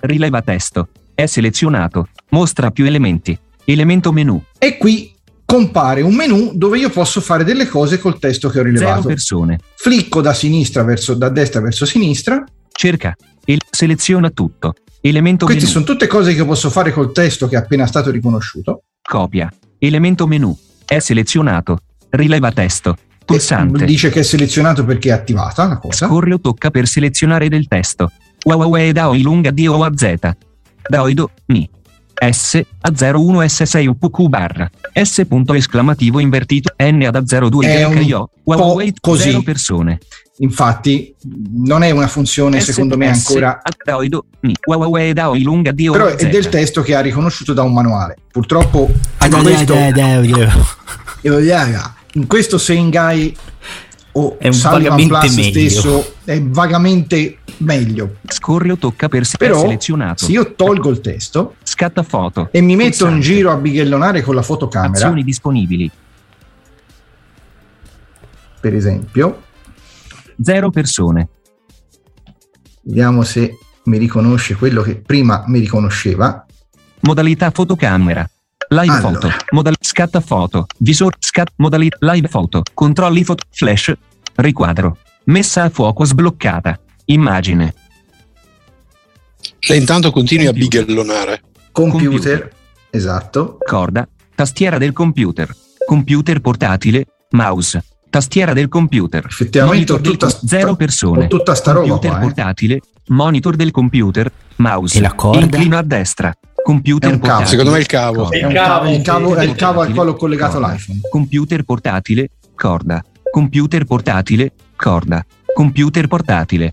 Rileva 0.00 0.42
testo, 0.42 0.88
è 1.14 1.26
selezionato, 1.26 2.08
mostra 2.30 2.70
più 2.70 2.84
elementi, 2.84 3.38
elemento 3.64 4.12
menu. 4.12 4.42
E 4.58 4.76
qui 4.76 5.13
compare 5.44 6.02
un 6.02 6.14
menu 6.14 6.52
dove 6.54 6.78
io 6.78 6.90
posso 6.90 7.20
fare 7.20 7.44
delle 7.44 7.66
cose 7.68 7.98
col 7.98 8.18
testo 8.18 8.48
che 8.48 8.60
ho 8.60 8.62
rilevato. 8.62 9.02
Zero 9.02 9.08
persone. 9.08 9.58
Flicco 9.76 10.20
da 10.20 10.32
sinistra 10.32 10.82
verso 10.82 11.14
da 11.14 11.28
destra 11.28 11.60
verso 11.60 11.86
sinistra. 11.86 12.44
Cerca 12.72 13.14
e 13.44 13.58
seleziona 13.70 14.30
tutto. 14.30 14.74
Elemento 15.00 15.44
Queste 15.44 15.64
menu. 15.64 15.74
sono 15.74 15.84
tutte 15.84 16.06
cose 16.06 16.34
che 16.34 16.44
posso 16.44 16.70
fare 16.70 16.90
col 16.90 17.12
testo 17.12 17.46
che 17.46 17.56
è 17.56 17.58
appena 17.58 17.86
stato 17.86 18.10
riconosciuto. 18.10 18.84
Copia. 19.02 19.52
Elemento 19.78 20.26
menu. 20.26 20.56
È 20.84 20.98
selezionato. 20.98 21.78
Rileva 22.10 22.50
testo. 22.52 22.96
Pulsante. 23.24 23.84
E 23.84 23.86
dice 23.86 24.10
che 24.10 24.20
è 24.20 24.22
selezionato 24.22 24.84
perché 24.84 25.10
è 25.10 25.12
attivata 25.12 25.66
la 25.66 25.78
cosa. 25.78 26.06
Scorre 26.06 26.34
o 26.34 26.40
tocca 26.40 26.70
per 26.70 26.86
selezionare 26.86 27.48
del 27.48 27.66
testo. 27.68 28.10
Huawei 28.44 28.92
Dao 28.92 29.14
lunga 29.14 29.50
D 29.50 29.66
o 29.68 29.82
a 29.82 29.92
Z. 29.94 30.14
Daoido 30.88 31.30
Mi. 31.46 31.68
S 32.30 32.62
a 32.80 32.92
01 32.92 33.42
S6 33.42 33.86
UPQ 33.86 34.28
barra 34.28 34.70
S 34.92 35.24
punto 35.28 35.54
esclamativo 35.54 36.20
invertito 36.20 36.74
N 36.78 37.02
ad 37.02 37.16
A02 37.16 37.60
È 37.62 37.84
un 37.84 37.96
YO 37.98 38.30
Huawei 38.44 38.92
così. 39.00 39.30
0 39.30 39.42
persone 39.42 39.98
Infatti, 40.38 41.14
non 41.52 41.84
è 41.84 41.90
una 41.90 42.08
funzione 42.08 42.60
secondo 42.60 42.96
me 42.96 43.14
S 43.14 43.28
ancora. 43.28 43.60
a 45.68 45.72
Però 45.92 46.06
a 46.06 46.14
è 46.16 46.28
del 46.28 46.48
testo 46.48 46.82
che 46.82 46.96
ha 46.96 47.00
riconosciuto 47.00 47.52
da 47.52 47.62
un 47.62 47.72
manuale. 47.72 48.16
Purtroppo 48.32 48.90
in 49.24 49.30
questo, 49.30 49.74
in 52.14 52.26
questo 52.26 52.58
Sengai 52.58 53.36
o 54.16 54.38
È 54.38 54.48
un 54.48 54.58
vagamente 54.60 55.18
Plus 55.18 55.34
meglio. 55.36 55.50
stesso 55.50 56.14
è 56.24 56.42
vagamente 56.42 57.38
meglio. 57.58 58.16
Scorre 58.28 58.72
o 58.72 58.76
tocca 58.76 59.08
per 59.08 59.24
se- 59.26 59.36
Però 59.36 59.58
selezionato 59.60 60.24
se 60.26 60.32
io 60.32 60.54
tolgo 60.54 60.90
il 60.90 61.00
testo 61.00 61.54
Scatta 61.62 62.02
foto 62.02 62.48
e 62.52 62.60
mi 62.60 62.76
metto 62.76 63.04
in 63.06 63.14
Pulsante. 63.14 63.20
giro 63.20 63.50
a 63.50 63.56
bighellonare 63.56 64.22
con 64.22 64.34
la 64.34 64.42
fotocamera, 64.42 64.92
Azioni 65.06 65.22
disponibili 65.24 65.90
per 68.60 68.74
esempio, 68.74 69.42
0 70.42 70.70
persone 70.70 71.28
vediamo 72.82 73.22
se 73.22 73.58
mi 73.84 73.98
riconosce 73.98 74.54
quello 74.54 74.80
che 74.82 74.96
prima 74.96 75.44
mi 75.48 75.58
riconosceva. 75.58 76.46
Modalità 77.00 77.50
fotocamera. 77.50 78.26
Live 78.74 78.92
Allora. 78.92 79.12
foto. 79.20 79.30
Modal 79.52 79.76
scatta 79.80 80.20
foto. 80.20 80.66
Visor 80.78 81.14
scat 81.18 81.52
modalità 81.56 81.96
live 82.00 82.26
foto. 82.28 82.62
Controlli 82.74 83.22
foto. 83.22 83.44
Flash. 83.52 83.92
Riquadro. 84.34 84.96
Messa 85.26 85.62
a 85.62 85.70
fuoco 85.70 86.04
sbloccata. 86.04 86.78
Immagine. 87.06 87.74
E 89.60 89.76
intanto 89.76 90.10
continui 90.10 90.46
a 90.46 90.50
Computer. 90.50 90.84
bighellonare. 90.84 91.42
Computer, 91.70 92.08
Computer. 92.08 92.52
esatto. 92.90 93.58
Corda. 93.64 94.08
Tastiera 94.34 94.78
del 94.78 94.92
computer. 94.92 95.54
Computer 95.86 96.40
portatile. 96.40 97.06
Mouse. 97.30 97.82
Tastiera 98.10 98.52
del 98.52 98.68
computer. 98.68 99.24
Effettivamente 99.26 99.92
ho 99.92 99.96
Monitor 99.96 100.00
del 100.00 100.10
tutta, 100.12 100.26
com- 100.38 100.48
zero 100.48 100.76
persone. 100.76 101.24
ho 101.24 101.28
tutta 101.28 101.54
sta 101.54 101.72
roba 101.72 101.86
Computer 101.86 102.10
qua. 102.10 102.18
eh. 102.18 102.22
portatile. 102.22 102.80
Monitor 103.08 103.56
del 103.56 103.70
computer. 103.70 104.32
Mouse. 104.56 104.98
E 104.98 105.00
la 105.00 105.14
corda? 105.14 105.40
Inclino 105.44 105.76
a 105.78 105.82
destra. 105.82 106.34
Computer 106.64 107.18
portatile. 107.18 107.46
Secondo 107.48 107.70
me 107.72 107.78
il 107.78 107.86
cavo. 107.86 108.30
È, 108.30 108.42
un 108.42 108.52
cavo, 108.54 108.88
il 108.88 109.02
cavo, 109.02 109.34
è 109.36 109.44
il 109.44 109.54
cavo 109.54 109.80
al 109.82 109.96
ho 109.96 110.14
collegato 110.14 110.58
Corda. 110.58 110.72
l'iPhone. 110.72 111.00
Computer 111.10 111.62
portatile, 111.62 112.30
corda. 112.54 113.04
Computer 113.30 113.84
portatile, 113.84 114.52
corda. 114.74 115.24
Computer 115.54 116.06
portatile. 116.06 116.72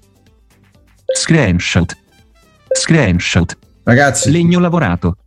Screenshot. 1.13 1.97
Screenshot. 2.73 3.57
Ragazzi, 3.83 4.31
Legno 4.31 4.59
lavorato. 4.59 5.17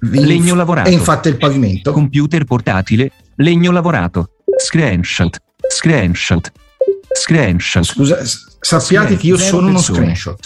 vi- 0.00 0.24
legno 0.26 0.54
lavorato. 0.54 0.90
E 0.90 0.92
infatti 0.92 1.28
il 1.28 1.38
pavimento. 1.38 1.92
Computer 1.92 2.44
portatile, 2.44 3.10
legno 3.36 3.70
lavorato. 3.72 4.32
Screenshot. 4.58 5.38
Screenshot. 5.66 6.52
Screenshot. 7.12 7.84
Scusa, 7.84 8.18
sappiate 8.60 9.16
che 9.16 9.26
io 9.28 9.38
sono 9.38 9.68
uno 9.68 9.78
screenshot. 9.78 10.38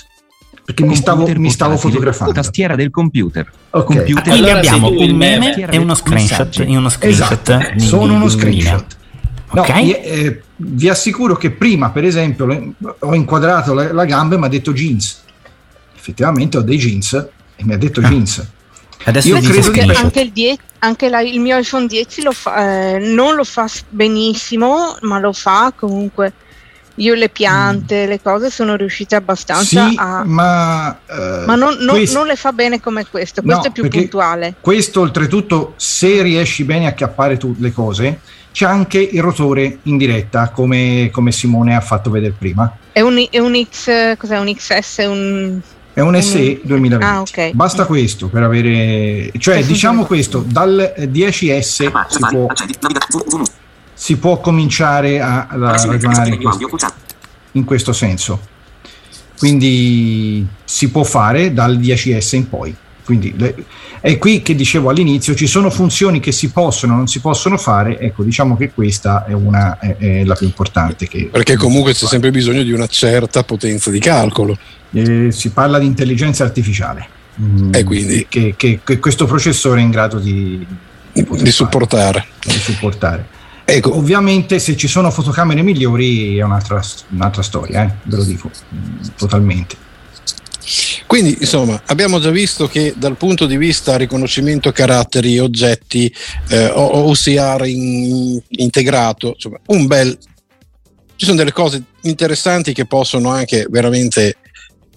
Perché 0.64 0.82
mi 0.84 0.96
stavo, 0.96 1.26
mi 1.36 1.50
stavo 1.50 1.76
fotografando. 1.76 2.32
Tastiera 2.32 2.74
del 2.74 2.90
computer. 2.90 3.50
Ok. 3.70 3.84
Computer 3.84 4.22
Quindi 4.22 4.38
Allora 4.40 4.56
abbiamo 4.58 4.88
un 4.88 4.96
il 4.98 5.14
meme 5.14 5.54
e 5.54 5.76
uno 5.76 5.94
screenshot. 5.94 6.58
In 6.66 6.78
uno 6.78 6.88
screenshot 6.88 7.48
Esatto, 7.48 7.72
di- 7.74 7.80
sono 7.80 8.14
uno 8.14 8.28
screenshot. 8.30 8.96
No, 9.52 9.60
Ok? 9.60 9.82
vi, 9.82 9.92
eh, 9.92 10.42
vi 10.56 10.88
assicuro 10.88 11.36
che 11.36 11.50
prima, 11.50 11.90
per 11.90 12.04
esempio, 12.04 12.46
le- 12.46 12.72
ho 13.00 13.14
inquadrato 13.14 13.74
la, 13.74 13.92
la 13.92 14.04
gamba 14.06 14.36
e 14.36 14.38
mi 14.38 14.46
ha 14.46 14.48
detto 14.48 14.72
jeans. 14.72 15.22
Effettivamente 15.94 16.56
ho 16.56 16.62
dei 16.62 16.78
jeans 16.78 17.12
e 17.12 17.64
mi 17.64 17.74
ha 17.74 17.78
detto 17.78 18.00
Ah. 18.00 18.08
jeans. 18.08 18.46
Adesso 19.04 19.28
Io 19.28 19.40
credo 19.40 19.62
screenshot. 19.62 20.02
anche, 20.04 20.20
il, 20.22 20.32
die- 20.32 20.56
anche 20.78 21.08
la- 21.10 21.20
il 21.20 21.40
mio 21.40 21.58
iPhone 21.58 21.86
10 21.86 22.22
lo 22.22 22.32
fa, 22.32 22.94
eh, 22.94 22.98
non 23.00 23.34
lo 23.34 23.44
fa 23.44 23.68
benissimo, 23.90 24.96
ma 25.02 25.18
lo 25.18 25.32
fa 25.34 25.72
comunque. 25.76 26.32
Io 26.96 27.14
le 27.14 27.28
piante, 27.28 28.06
mm. 28.06 28.08
le 28.08 28.20
cose 28.20 28.50
sono 28.50 28.76
riuscite 28.76 29.14
abbastanza 29.14 29.88
sì, 29.88 29.94
a... 29.96 30.22
Ma, 30.24 30.90
uh, 30.90 31.44
ma 31.46 31.54
non, 31.54 31.76
non, 31.80 32.02
non, 32.12 32.26
le 32.26 32.36
fa 32.36 32.52
bene 32.52 32.80
come 32.80 33.06
questo, 33.06 33.42
questo 33.42 33.62
no, 33.62 33.68
è 33.68 33.72
più 33.72 33.88
puntuale. 33.88 34.54
Questo 34.60 35.00
oltretutto, 35.00 35.74
se 35.76 36.22
riesci 36.22 36.64
bene 36.64 36.86
a 36.86 36.92
chiappare 36.92 37.36
tu 37.36 37.54
le 37.58 37.72
cose, 37.72 38.20
c'è 38.52 38.66
anche 38.66 39.00
il 39.00 39.20
rotore 39.20 39.78
in 39.82 39.96
diretta, 39.96 40.50
come, 40.50 41.10
come 41.12 41.32
Simone 41.32 41.74
ha 41.74 41.80
fatto 41.80 42.10
vedere 42.10 42.34
prima. 42.38 42.76
È 42.92 43.00
un, 43.00 43.26
è 43.28 43.38
un 43.40 43.60
X, 43.68 44.16
cos'è 44.16 44.38
un 44.38 44.54
XS? 44.54 44.98
Un... 44.98 45.60
È 45.92 46.00
un 46.00 46.20
SE 46.22 46.60
2020. 46.62 47.04
Ah, 47.04 47.20
okay. 47.20 47.52
Basta 47.54 47.86
questo 47.86 48.28
per 48.28 48.42
avere, 48.44 49.32
cioè 49.38 49.64
diciamo 49.64 50.04
questo, 50.04 50.44
dal 50.46 50.94
10S 50.96 51.60
si 51.62 51.88
può, 52.30 52.46
si 53.94 54.16
può 54.16 54.40
cominciare 54.40 55.20
a, 55.20 55.46
a 55.46 55.56
ragionare 55.56 56.30
in 56.30 56.42
questo, 56.42 56.68
in 57.52 57.64
questo 57.64 57.92
senso. 57.92 58.52
Quindi 59.38 60.46
si 60.64 60.90
può 60.90 61.04
fare 61.04 61.52
dal 61.52 61.78
10S 61.78 62.36
in 62.36 62.48
poi. 62.48 62.74
Quindi 63.04 63.34
le, 63.36 63.54
è 64.00 64.18
qui 64.18 64.42
che 64.42 64.54
dicevo 64.54 64.88
all'inizio, 64.88 65.34
ci 65.34 65.46
sono 65.46 65.70
funzioni 65.70 66.20
che 66.20 66.32
si 66.32 66.50
possono 66.50 66.94
o 66.94 66.96
non 66.96 67.06
si 67.06 67.20
possono 67.20 67.58
fare, 67.58 67.98
ecco 67.98 68.22
diciamo 68.22 68.56
che 68.56 68.72
questa 68.72 69.26
è, 69.26 69.32
una, 69.32 69.78
è, 69.78 69.96
è 69.96 70.24
la 70.24 70.34
più 70.34 70.46
importante. 70.46 71.06
Che 71.06 71.28
Perché 71.30 71.56
comunque 71.56 71.92
c'è 71.92 72.06
sempre 72.06 72.30
bisogno 72.30 72.62
di 72.62 72.72
una 72.72 72.86
certa 72.86 73.42
potenza 73.44 73.90
di 73.90 73.98
calcolo. 73.98 74.56
Eh, 74.90 75.30
si 75.30 75.50
parla 75.50 75.78
di 75.78 75.86
intelligenza 75.86 76.44
artificiale. 76.44 77.06
Mm, 77.40 77.74
e 77.74 77.84
quindi? 77.84 78.26
Che, 78.28 78.54
che, 78.56 78.80
che, 78.82 78.98
questo 78.98 79.26
processore 79.26 79.80
è 79.80 79.82
in 79.82 79.90
grado 79.90 80.18
di, 80.18 80.64
di, 81.12 81.26
di 81.30 81.50
supportare. 81.50 82.26
Di 82.42 82.52
supportare. 82.52 83.26
Ecco. 83.64 83.96
Ovviamente 83.96 84.58
se 84.58 84.76
ci 84.76 84.88
sono 84.88 85.10
fotocamere 85.10 85.62
migliori 85.62 86.36
è 86.36 86.42
un'altra, 86.42 86.82
un'altra 87.10 87.42
storia, 87.42 87.84
eh? 87.84 87.92
ve 88.02 88.16
lo 88.16 88.24
dico, 88.24 88.50
mm, 88.74 89.06
totalmente. 89.16 89.76
Quindi, 91.06 91.36
insomma, 91.40 91.80
abbiamo 91.86 92.18
già 92.18 92.30
visto 92.30 92.66
che 92.66 92.94
dal 92.96 93.16
punto 93.16 93.46
di 93.46 93.56
vista 93.56 93.96
riconoscimento 93.96 94.72
caratteri, 94.72 95.38
oggetti, 95.38 96.12
eh, 96.48 96.70
OCR 96.74 97.66
in, 97.66 98.40
integrato, 98.48 99.32
insomma, 99.34 99.60
un 99.66 99.86
bel. 99.86 100.18
Ci 101.16 101.26
sono 101.26 101.36
delle 101.36 101.52
cose 101.52 101.82
interessanti 102.02 102.72
che 102.72 102.86
possono 102.86 103.30
anche 103.30 103.66
veramente 103.70 104.36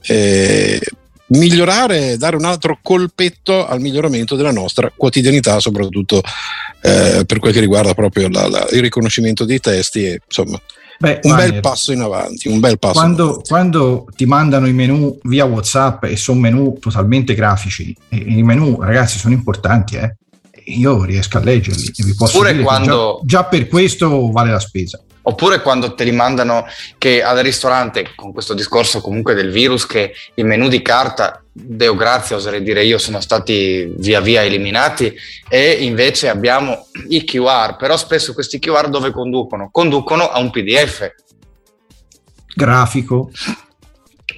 eh, 0.01 0.79
migliorare, 1.27 2.17
dare 2.17 2.35
un 2.35 2.45
altro 2.45 2.79
colpetto 2.81 3.65
al 3.67 3.79
miglioramento 3.79 4.35
della 4.35 4.51
nostra 4.51 4.91
quotidianità, 4.95 5.59
soprattutto 5.59 6.21
eh, 6.81 7.23
per 7.25 7.39
quel 7.39 7.53
che 7.53 7.59
riguarda 7.59 7.93
proprio 7.93 8.29
la, 8.29 8.47
la, 8.47 8.67
il 8.71 8.81
riconoscimento 8.81 9.45
dei 9.45 9.59
testi. 9.59 10.05
E, 10.05 10.21
insomma, 10.25 10.59
Beh, 10.99 11.19
un 11.23 11.35
bel 11.35 11.59
passo 11.59 11.91
in 11.91 12.01
avanti. 12.01 12.47
Un 12.47 12.59
bel 12.59 12.79
passo 12.79 12.93
quando, 12.93 13.41
quando, 13.47 14.07
ti 14.15 14.25
mandano 14.25 14.67
i 14.67 14.73
menu 14.73 15.19
via 15.23 15.45
WhatsApp 15.45 16.05
e 16.05 16.17
sono 16.17 16.39
menu 16.39 16.77
totalmente 16.79 17.35
grafici, 17.35 17.95
i 18.09 18.41
menu, 18.43 18.81
ragazzi, 18.81 19.19
sono 19.19 19.33
importanti, 19.33 19.95
eh? 19.97 20.15
io 20.67 21.03
riesco 21.03 21.37
a 21.37 21.41
leggerli 21.41 21.93
e 21.95 22.03
vi 22.03 22.15
posso 22.15 22.37
Pure 22.37 22.51
dire 22.51 22.63
quando... 22.63 23.19
già, 23.23 23.41
già 23.41 23.45
per 23.45 23.67
questo 23.67 24.31
vale 24.31 24.51
la 24.51 24.59
spesa. 24.59 24.99
Oppure 25.29 25.61
quando 25.61 25.93
te 25.93 26.05
li 26.05 26.13
mandano 26.13 26.65
che 26.97 27.21
al 27.21 27.39
ristorante, 27.39 28.13
con 28.15 28.31
questo 28.31 28.53
discorso 28.53 29.01
comunque 29.01 29.33
del 29.33 29.51
virus, 29.51 29.85
che 29.85 30.13
i 30.35 30.43
menu 30.43 30.69
di 30.69 30.81
carta, 30.81 31.43
Deo 31.51 31.95
grazia, 31.95 32.37
oserei 32.37 32.63
dire 32.63 32.85
io, 32.85 32.97
sono 32.97 33.19
stati 33.19 33.91
via 33.97 34.21
via 34.21 34.43
eliminati 34.43 35.13
e 35.49 35.83
invece 35.83 36.29
abbiamo 36.29 36.87
i 37.09 37.25
QR, 37.25 37.75
però 37.75 37.97
spesso 37.97 38.33
questi 38.33 38.57
QR 38.59 38.87
dove 38.87 39.11
conducono? 39.11 39.67
Conducono 39.69 40.29
a 40.29 40.39
un 40.39 40.49
PDF. 40.49 41.13
Grafico. 42.55 43.29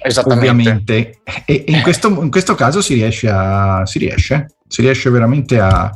Esattamente. 0.02 0.48
Ovviamente. 0.50 1.20
E 1.44 1.64
in 1.68 1.82
questo, 1.82 2.08
in 2.08 2.30
questo 2.30 2.56
caso 2.56 2.82
si 2.82 2.94
riesce, 2.94 3.28
a, 3.28 3.86
si 3.86 4.00
riesce, 4.00 4.56
si 4.66 4.80
riesce 4.80 5.08
veramente 5.08 5.60
a, 5.60 5.88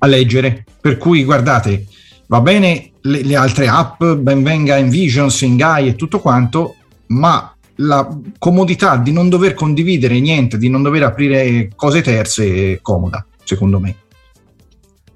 a 0.00 0.06
leggere. 0.06 0.66
Per 0.82 0.98
cui 0.98 1.24
guardate, 1.24 1.86
va 2.26 2.40
bene 2.40 2.92
le, 3.00 3.22
le 3.22 3.36
altre 3.36 3.68
app, 3.68 4.02
benvenga 4.02 4.78
Envisions, 4.78 5.40
Ingai 5.42 5.88
e 5.88 5.96
tutto 5.96 6.20
quanto, 6.20 6.76
ma 7.08 7.54
la 7.76 8.08
comodità 8.38 8.96
di 8.96 9.12
non 9.12 9.28
dover 9.28 9.54
condividere 9.54 10.20
niente, 10.20 10.58
di 10.58 10.68
non 10.68 10.82
dover 10.82 11.02
aprire 11.02 11.70
cose 11.74 12.02
terze 12.02 12.72
è 12.72 12.80
comoda, 12.80 13.24
secondo 13.42 13.80
me. 13.80 13.96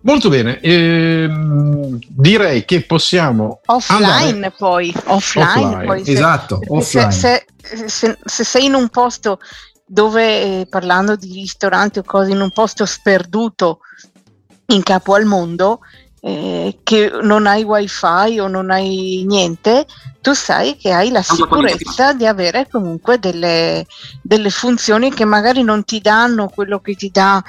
Molto 0.00 0.28
bene, 0.28 0.60
ehm, 0.60 1.98
direi 2.08 2.64
che 2.64 2.82
possiamo 2.82 3.60
offline 3.66 4.06
andare... 4.06 4.54
poi, 4.56 4.94
offline, 5.06 5.44
offline. 5.44 5.84
Poi 5.84 6.04
se, 6.04 6.12
esatto, 6.12 6.60
offline. 6.68 7.10
Se, 7.10 7.46
se, 7.86 8.18
se, 8.24 8.44
sei 8.44 8.66
in 8.66 8.74
un 8.74 8.88
posto 8.88 9.40
dove, 9.84 10.60
eh, 10.60 10.66
parlando 10.66 11.16
di 11.16 11.32
ristoranti 11.32 11.98
o 11.98 12.04
cose, 12.04 12.30
in 12.30 12.40
un 12.40 12.50
posto 12.50 12.86
sperduto 12.86 13.80
in 14.66 14.82
capo 14.82 15.14
al 15.14 15.24
mondo, 15.24 15.80
eh, 16.20 16.78
che 16.82 17.10
non 17.22 17.46
hai 17.46 17.62
wifi 17.62 18.38
o 18.38 18.48
non 18.48 18.70
hai 18.70 19.24
niente, 19.26 19.86
tu 20.20 20.32
sai 20.32 20.76
che 20.76 20.92
hai 20.92 21.10
la 21.10 21.22
sicurezza 21.22 22.12
di 22.12 22.26
avere 22.26 22.66
comunque 22.70 23.18
delle, 23.18 23.86
delle 24.22 24.50
funzioni 24.50 25.12
che 25.12 25.24
magari 25.24 25.62
non 25.62 25.84
ti 25.84 26.00
danno 26.00 26.48
quello 26.48 26.80
che 26.80 26.94
ti 26.94 27.10
dà 27.10 27.42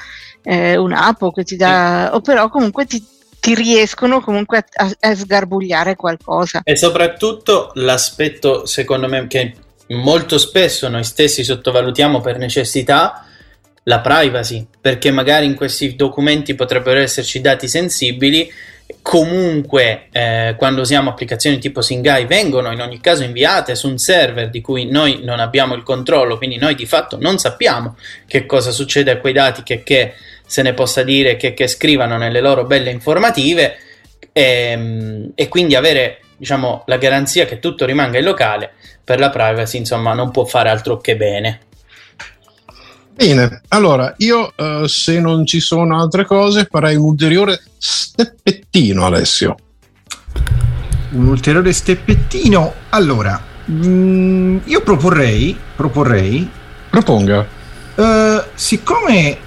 eh, 0.44 0.78
un'app 0.78 1.22
o 1.22 1.32
che 1.32 1.44
ti 1.44 1.56
dà, 1.56 2.12
o 2.14 2.22
però 2.22 2.50
comunque 2.50 2.86
ti, 2.86 3.04
ti 3.40 3.56
riescono 3.56 4.22
comunque 4.22 4.66
a, 4.76 4.92
a, 5.00 5.16
sgarbugliare 5.16 5.96
qualcosa. 5.96 6.62
E 6.64 6.76
soprattutto 6.76 7.72
l'aspetto, 7.76 8.66
secondo 8.66 9.08
me, 9.08 9.28
che 9.28 9.56
molto 9.90 10.38
spesso 10.38 10.88
noi 10.90 11.04
stessi 11.04 11.44
sottovalutiamo 11.44 12.22
per 12.22 12.38
necessità, 12.38 13.26
la 13.84 14.00
privacy, 14.00 14.66
perché 14.80 15.12
magari 15.12 15.46
in 15.46 15.56
questi 15.56 15.96
documenti 15.96 16.56
potrebbero 16.56 17.00
esserci 17.00 17.42
dati 17.42 17.68
sensibili. 17.68 18.52
Comunque, 19.02 20.08
eh, 20.12 20.56
quando 20.58 20.82
usiamo 20.82 21.12
applicazioni 21.12 21.60
tipo 21.60 21.82
Singai, 21.82 22.26
vengono 22.26 22.72
in 22.72 22.82
ogni 22.82 23.00
caso 23.00 23.24
inviate 23.24 23.76
su 23.76 23.88
un 23.88 23.98
server 23.98 24.50
di 24.50 24.62
cui 24.62 24.86
noi 24.86 25.22
non 25.24 25.40
abbiamo 25.40 25.76
il 25.76 25.84
controllo, 25.84 26.38
quindi 26.38 26.58
noi 26.58 26.76
di 26.76 26.86
fatto 26.86 27.18
non 27.20 27.38
sappiamo 27.38 27.96
che 28.28 28.46
cosa 28.46 28.72
succede 28.72 29.12
a 29.12 29.18
quei 29.18 29.34
dati, 29.34 29.64
che, 29.64 29.84
che 29.84 30.14
se 30.46 30.62
ne 30.64 30.74
possa 30.74 31.04
dire, 31.04 31.36
che, 31.36 31.54
che 31.54 31.68
scrivano 31.68 32.18
nelle 32.18 32.42
loro 32.42 32.66
belle 32.66 32.90
informative, 32.90 33.78
e, 34.32 34.42
ehm, 34.42 35.32
e 35.36 35.48
quindi 35.48 35.76
avere 35.76 36.22
diciamo, 36.38 36.84
la 36.88 36.98
garanzia 36.98 37.46
che 37.46 37.60
tutto 37.60 37.86
rimanga 37.86 38.18
in 38.18 38.24
locale 38.24 38.74
per 39.04 39.20
la 39.20 39.30
privacy, 39.30 39.78
insomma, 39.78 40.14
non 40.14 40.32
può 40.32 40.46
fare 40.46 40.70
altro 40.70 40.98
che 40.98 41.16
bene. 41.16 41.60
Bene, 43.20 43.64
allora 43.68 44.14
io 44.20 44.54
uh, 44.56 44.86
se 44.86 45.20
non 45.20 45.46
ci 45.46 45.60
sono 45.60 46.00
altre 46.00 46.24
cose 46.24 46.70
farei 46.72 46.96
un 46.96 47.04
ulteriore 47.04 47.62
steppettino 47.78 49.06
Alessio. 49.06 49.58
Un 51.10 51.28
ulteriore 51.28 51.74
steppettino. 51.74 52.74
Allora, 52.92 53.38
mh, 53.66 53.88
mm, 53.88 54.58
io 54.64 54.82
proporrei, 54.84 55.54
proporrei... 55.76 56.50
Proponga. 56.90 57.46
Uh, 57.96 58.42
siccome 58.54 59.38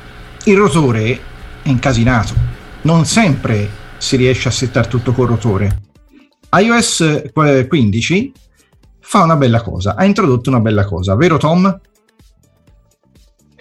il 0.44 0.56
rotore 0.58 1.20
è 1.62 1.68
incasinato, 1.70 2.34
non 2.82 3.06
sempre 3.06 3.70
si 3.96 4.16
riesce 4.16 4.48
a 4.48 4.52
settare 4.52 4.88
tutto 4.88 5.12
col 5.12 5.28
rotore. 5.28 5.80
iOS 6.58 7.22
15 7.66 8.32
fa 9.00 9.22
una 9.22 9.36
bella 9.36 9.62
cosa, 9.62 9.94
ha 9.96 10.04
introdotto 10.04 10.50
una 10.50 10.60
bella 10.60 10.84
cosa, 10.84 11.16
vero 11.16 11.38
Tom? 11.38 11.80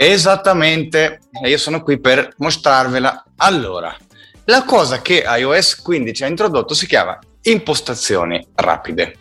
Esattamente, 0.04 1.20
io 1.44 1.60
sono 1.60 1.84
qui 1.84 2.00
per 2.00 2.34
mostrarvela. 2.38 3.24
Allora, 3.36 3.96
la 4.46 4.64
cosa 4.64 5.00
che 5.00 5.24
iOS 5.24 5.76
15 5.76 6.24
ha 6.24 6.28
introdotto 6.28 6.74
si 6.74 6.88
chiama 6.88 7.20
impostazioni 7.44 8.44
rapide. 8.56 9.14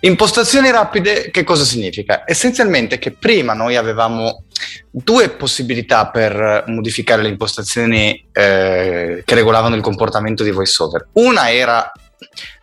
Impostazioni 0.00 0.72
rapide 0.72 1.30
che 1.30 1.44
cosa 1.44 1.62
significa? 1.62 2.24
Essenzialmente 2.26 2.98
che 2.98 3.12
prima 3.12 3.52
noi 3.52 3.76
avevamo 3.76 4.46
due 4.90 5.28
possibilità 5.28 6.10
per 6.10 6.64
modificare 6.66 7.22
le 7.22 7.28
impostazioni 7.28 8.26
eh, 8.32 9.22
che 9.24 9.34
regolavano 9.36 9.76
il 9.76 9.82
comportamento 9.82 10.42
di 10.42 10.50
VoiceOver. 10.50 11.10
Una 11.12 11.52
era 11.52 11.92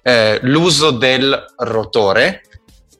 eh, 0.02 0.40
l'uso 0.42 0.92
del 0.92 1.46
rotore, 1.56 2.42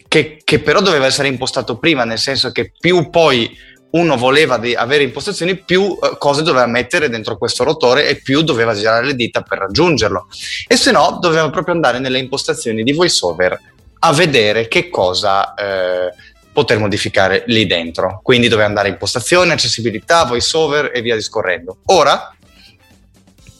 che, 0.08 0.40
che 0.42 0.60
però 0.60 0.80
doveva 0.80 1.08
essere 1.08 1.28
impostato 1.28 1.78
prima, 1.78 2.06
nel 2.06 2.20
senso 2.20 2.54
che 2.54 2.72
più 2.80 3.10
poi 3.10 3.72
uno 3.94 4.18
voleva 4.18 4.56
avere 4.56 5.04
impostazioni, 5.04 5.56
più 5.56 5.98
eh, 6.02 6.18
cose 6.18 6.42
doveva 6.42 6.66
mettere 6.66 7.10
dentro 7.10 7.38
questo 7.38 7.64
rotore 7.64 8.08
e 8.08 8.16
più 8.16 8.42
doveva 8.42 8.74
girare 8.74 9.06
le 9.06 9.16
dita 9.16 9.42
per 9.42 9.60
raggiungerlo. 9.60 10.28
E 10.68 10.76
se 10.76 10.92
no, 10.92 11.18
doveva 11.22 11.50
proprio 11.50 11.76
andare 11.76 12.00
nelle 12.00 12.20
impostazioni 12.20 12.84
di 12.84 12.92
VoiceOver 12.92 13.62
a 14.00 14.14
vedere 14.14 14.68
che 14.68 14.90
cosa 14.90 15.54
eh, 15.54 16.14
poter 16.52 16.80
modificare 16.80 17.44
lì 17.48 17.66
dentro. 17.66 18.20
Quindi 18.24 18.48
doveva 18.48 18.68
andare 18.68 18.90
impostazioni, 18.90 19.52
accessibilità, 19.52 20.26
VoiceOver 20.26 20.92
e 20.94 21.02
via 21.02 21.16
discorrendo. 21.16 21.78
Ora 21.86 22.36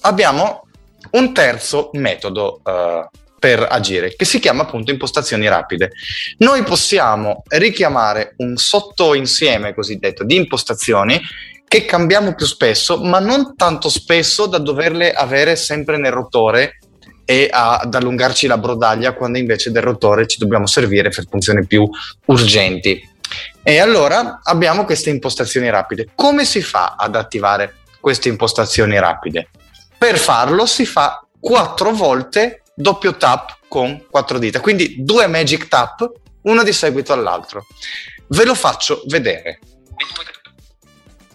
abbiamo 0.02 0.66
un 1.12 1.34
terzo 1.34 1.90
metodo 1.94 2.60
eh, 2.66 3.08
per 3.44 3.68
agire, 3.70 4.16
che 4.16 4.24
si 4.24 4.40
chiama 4.40 4.62
appunto 4.62 4.90
impostazioni 4.90 5.50
rapide. 5.50 5.92
Noi 6.38 6.64
possiamo 6.64 7.44
richiamare 7.50 8.36
un 8.38 8.56
sottoinsieme 8.56 9.74
cosiddetto 9.74 10.24
di 10.24 10.38
impostazioni 10.38 11.20
che 11.68 11.84
cambiamo 11.84 12.36
più 12.36 12.46
spesso, 12.46 13.04
ma 13.04 13.20
non 13.20 13.58
tanto 13.58 13.90
spesso 13.90 14.46
da 14.46 14.60
doverle 14.60 15.12
avere 15.12 15.58
sempre 15.58 15.98
nel 15.98 16.14
rotore 16.14 16.78
e 17.26 17.50
ad 17.52 17.94
allungarci 17.94 18.48
la 18.48 18.58
brodaglia 18.58 19.12
quando 19.12 19.38
invece 19.40 19.72
del 19.72 19.84
rotore 19.84 20.26
ci 20.26 20.38
dobbiamo 20.40 20.66
servire 20.66 21.10
per 21.10 21.28
funzioni 21.30 21.68
più 21.68 21.86
urgenti. 22.28 22.98
E 23.62 23.80
allora 23.80 24.40
abbiamo 24.42 24.86
queste 24.86 25.10
impostazioni 25.10 25.70
rapide. 25.70 26.12
Come 26.16 26.46
si 26.46 26.62
fa 26.62 26.96
ad 26.98 27.18
attivare 27.18 27.80
queste 28.00 28.30
impostazioni 28.30 28.98
rapide? 28.98 29.50
Per 29.98 30.18
farlo 30.18 30.66
si 30.66 30.86
fa 30.86 31.28
quattro 31.42 31.92
volte 31.92 32.63
doppio 32.76 33.16
tap 33.18 33.58
con 33.68 34.06
quattro 34.10 34.38
dita, 34.40 34.60
quindi 34.60 35.04
due 35.04 35.28
magic 35.28 35.68
tap, 35.68 36.12
uno 36.44 36.64
di 36.64 36.74
seguito 36.74 37.14
all'altro. 37.14 37.66
Ve 38.28 38.46
lo 38.46 38.56
faccio 38.56 39.02
vedere. 39.08 39.60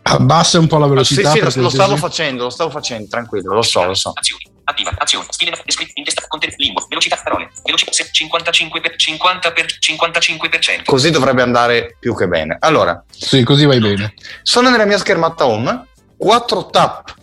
Abbassa 0.03 0.59
un 0.59 0.66
po' 0.66 0.79
la 0.79 0.87
velocità. 0.87 1.33
Sì, 1.33 1.38
sì, 1.51 1.59
lo, 1.59 1.62
lo 1.64 1.68
stavo 1.68 1.96
facendo, 1.96 2.44
lo 2.44 2.51
stavo 2.51 2.70
facendo, 2.70 3.09
tranquillo, 3.09 3.53
lo 3.53 3.62
so, 3.62 3.85
lo 3.85 3.94
so. 3.94 4.12
Azioni, 4.14 4.51
attiva, 4.64 4.94
azione, 4.96 5.27
stile, 5.29 5.53
in 5.94 6.05
testa, 6.05 6.24
contenuto, 6.27 6.62
lingua, 6.62 6.87
velocità, 6.88 7.20
parole, 7.22 7.51
velocità, 7.62 7.92
55 7.92 8.81
per 8.81 8.96
50 8.96 9.53
per 9.53 9.66
55%. 9.66 10.85
Così 10.85 11.11
dovrebbe 11.11 11.42
andare 11.42 11.96
più 12.01 12.16
che 12.16 12.27
bene. 12.27 12.57
Allora. 12.61 13.03
Sì, 13.11 13.42
così 13.42 13.66
vai 13.66 13.81
bene. 13.81 14.14
Sono 14.42 14.70
nella 14.70 14.87
mia 14.87 14.98
schermata 14.98 15.46
home, 15.46 15.88
4 16.16 16.66
tap 16.66 17.16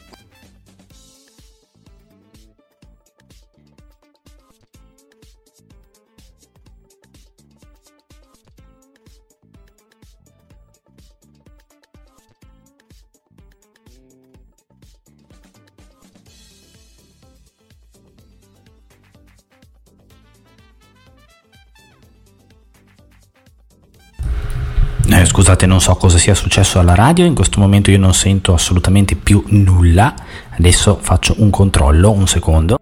scusate, 25.36 25.66
non 25.66 25.82
so 25.82 25.94
cosa 25.96 26.18
sia 26.18 26.34
successo 26.34 26.80
alla 26.80 26.96
radio, 26.96 27.26
in 27.26 27.36
questo 27.36 27.60
momento 27.60 27.92
io 27.92 27.98
non 28.00 28.14
sento 28.14 28.54
assolutamente 28.54 29.18
più 29.18 29.44
nulla. 29.48 30.16
Adesso 30.58 30.98
faccio 31.02 31.36
un 31.40 31.50
controllo, 31.50 32.10
un 32.10 32.26
secondo. 32.26 32.80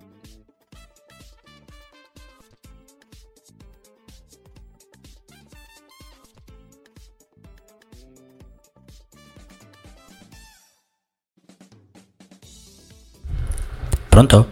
Pronto? 14.10 14.48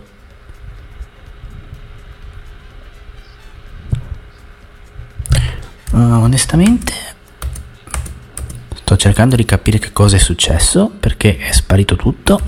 Uh, 5.91 5.97
onestamente 5.99 7.10
cercando 9.01 9.35
di 9.35 9.45
capire 9.45 9.79
che 9.79 9.91
cosa 9.91 10.17
è 10.17 10.19
successo 10.19 10.91
perché 10.99 11.35
è 11.39 11.51
sparito 11.53 11.95
tutto. 11.95 12.39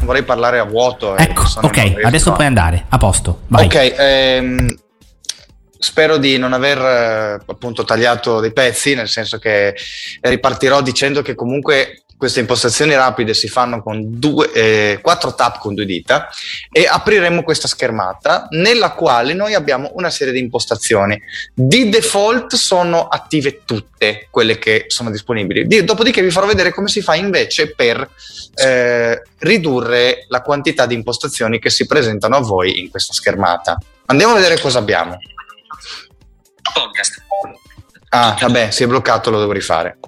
Vorrei 0.00 0.22
parlare 0.22 0.58
a 0.58 0.64
vuoto. 0.64 1.16
Ecco, 1.16 1.44
ok, 1.62 2.00
adesso 2.02 2.32
puoi 2.32 2.44
andare. 2.44 2.84
A 2.90 2.98
posto, 2.98 3.44
vai. 3.46 3.64
Ok, 3.64 3.94
ehm, 3.96 4.78
spero 5.78 6.18
di 6.18 6.36
non 6.36 6.52
aver 6.52 6.78
eh, 6.78 7.40
appunto 7.46 7.82
tagliato 7.84 8.40
dei 8.40 8.52
pezzi, 8.52 8.94
nel 8.94 9.08
senso 9.08 9.38
che 9.38 9.74
ripartirò 10.20 10.82
dicendo 10.82 11.22
che 11.22 11.34
comunque 11.34 12.02
queste 12.18 12.40
impostazioni 12.40 12.94
rapide 12.94 13.32
si 13.32 13.48
fanno 13.48 13.80
con 13.80 14.18
due, 14.18 14.50
eh, 14.52 14.98
quattro 15.00 15.34
tap 15.34 15.58
con 15.58 15.74
due 15.74 15.86
dita 15.86 16.28
e 16.70 16.84
apriremo 16.84 17.42
questa 17.44 17.68
schermata 17.68 18.48
nella 18.50 18.90
quale 18.90 19.34
noi 19.34 19.54
abbiamo 19.54 19.92
una 19.94 20.10
serie 20.10 20.32
di 20.32 20.40
impostazioni. 20.40 21.18
Di 21.54 21.88
default 21.88 22.56
sono 22.56 23.06
attive 23.06 23.62
tutte 23.64 24.26
quelle 24.30 24.58
che 24.58 24.86
sono 24.88 25.10
disponibili. 25.10 25.66
Di, 25.66 25.84
dopodiché 25.84 26.20
vi 26.20 26.32
farò 26.32 26.46
vedere 26.46 26.74
come 26.74 26.88
si 26.88 27.00
fa 27.00 27.14
invece 27.14 27.72
per 27.74 28.10
eh, 28.56 29.22
ridurre 29.38 30.26
la 30.28 30.42
quantità 30.42 30.86
di 30.86 30.94
impostazioni 30.94 31.60
che 31.60 31.70
si 31.70 31.86
presentano 31.86 32.34
a 32.34 32.40
voi 32.40 32.80
in 32.80 32.90
questa 32.90 33.12
schermata. 33.12 33.78
Andiamo 34.06 34.32
a 34.32 34.36
vedere 34.36 34.60
cosa 34.60 34.80
abbiamo. 34.80 35.18
Podcast. 36.74 37.22
Ah, 38.10 38.36
vabbè, 38.40 38.70
si 38.70 38.82
è 38.82 38.86
bloccato, 38.86 39.30
lo 39.30 39.38
devo 39.38 39.52
rifare. 39.52 39.98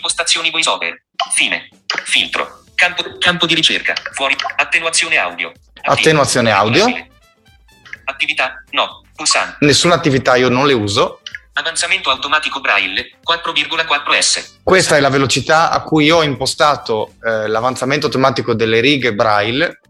Impostazioni 0.00 0.50
voiceover. 0.50 1.02
Fine. 1.34 1.68
Filtro. 2.04 2.62
Campo, 2.74 3.18
campo 3.18 3.44
di 3.44 3.54
ricerca. 3.54 3.92
Fuori. 4.12 4.34
Attenuazione 4.56 5.18
audio. 5.18 5.48
Attivo. 5.48 5.92
Attenuazione 5.92 6.50
audio. 6.50 6.86
Attività. 8.04 8.64
No. 8.70 9.02
Pulsante. 9.14 9.58
Nessuna 9.60 9.94
attività 9.94 10.36
io 10.36 10.48
non 10.48 10.66
le 10.66 10.72
uso. 10.72 11.20
Avanzamento 11.52 12.08
automatico 12.08 12.60
braille 12.60 13.18
4,4S. 13.28 14.60
Questa 14.62 14.96
è 14.96 15.00
la 15.00 15.10
velocità 15.10 15.70
a 15.70 15.82
cui 15.82 16.10
ho 16.10 16.22
impostato 16.22 17.16
eh, 17.22 17.46
l'avanzamento 17.48 18.06
automatico 18.06 18.54
delle 18.54 18.80
righe 18.80 19.12
braille. 19.12 19.80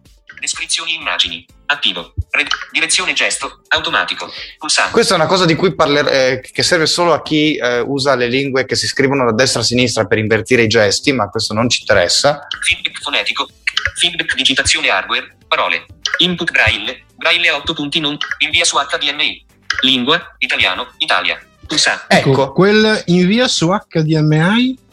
Descrizioni 0.40 0.94
immagini. 0.94 1.46
Attivo. 1.66 2.14
Re- 2.30 2.46
direzione 2.72 3.12
gesto. 3.12 3.60
Automatico. 3.68 4.32
Pulsante. 4.58 4.92
Questa 4.92 5.12
è 5.12 5.16
una 5.16 5.26
cosa 5.26 5.44
di 5.44 5.54
cui 5.54 5.74
parlerei, 5.74 6.40
che 6.40 6.62
serve 6.62 6.86
solo 6.86 7.12
a 7.12 7.22
chi 7.22 7.56
eh, 7.56 7.80
usa 7.80 8.14
le 8.14 8.26
lingue 8.26 8.64
che 8.64 8.74
si 8.74 8.86
scrivono 8.86 9.26
da 9.26 9.32
destra 9.32 9.60
a 9.60 9.64
sinistra 9.64 10.06
per 10.06 10.18
invertire 10.18 10.62
i 10.62 10.66
gesti, 10.66 11.12
ma 11.12 11.28
questo 11.28 11.52
non 11.52 11.68
ci 11.68 11.80
interessa. 11.82 12.46
Feedback 12.62 13.00
fonetico. 13.02 13.48
Feedback 13.96 14.34
digitazione 14.34 14.88
hardware. 14.88 15.36
Parole. 15.46 15.84
Input 16.18 16.50
braille. 16.50 17.04
Braille 17.14 17.48
a 17.48 17.56
8 17.56 17.74
punti 17.74 18.00
non. 18.00 18.16
Invia 18.38 18.64
su 18.64 18.76
HDMI. 18.76 19.44
Lingua. 19.82 20.36
Italiano. 20.38 20.94
Italia. 20.96 21.38
Pulsante. 21.66 22.06
Ecco, 22.08 22.30
ecco 22.30 22.52
quel 22.52 23.02
invia 23.06 23.46
su 23.46 23.68
HDMI 23.68 24.88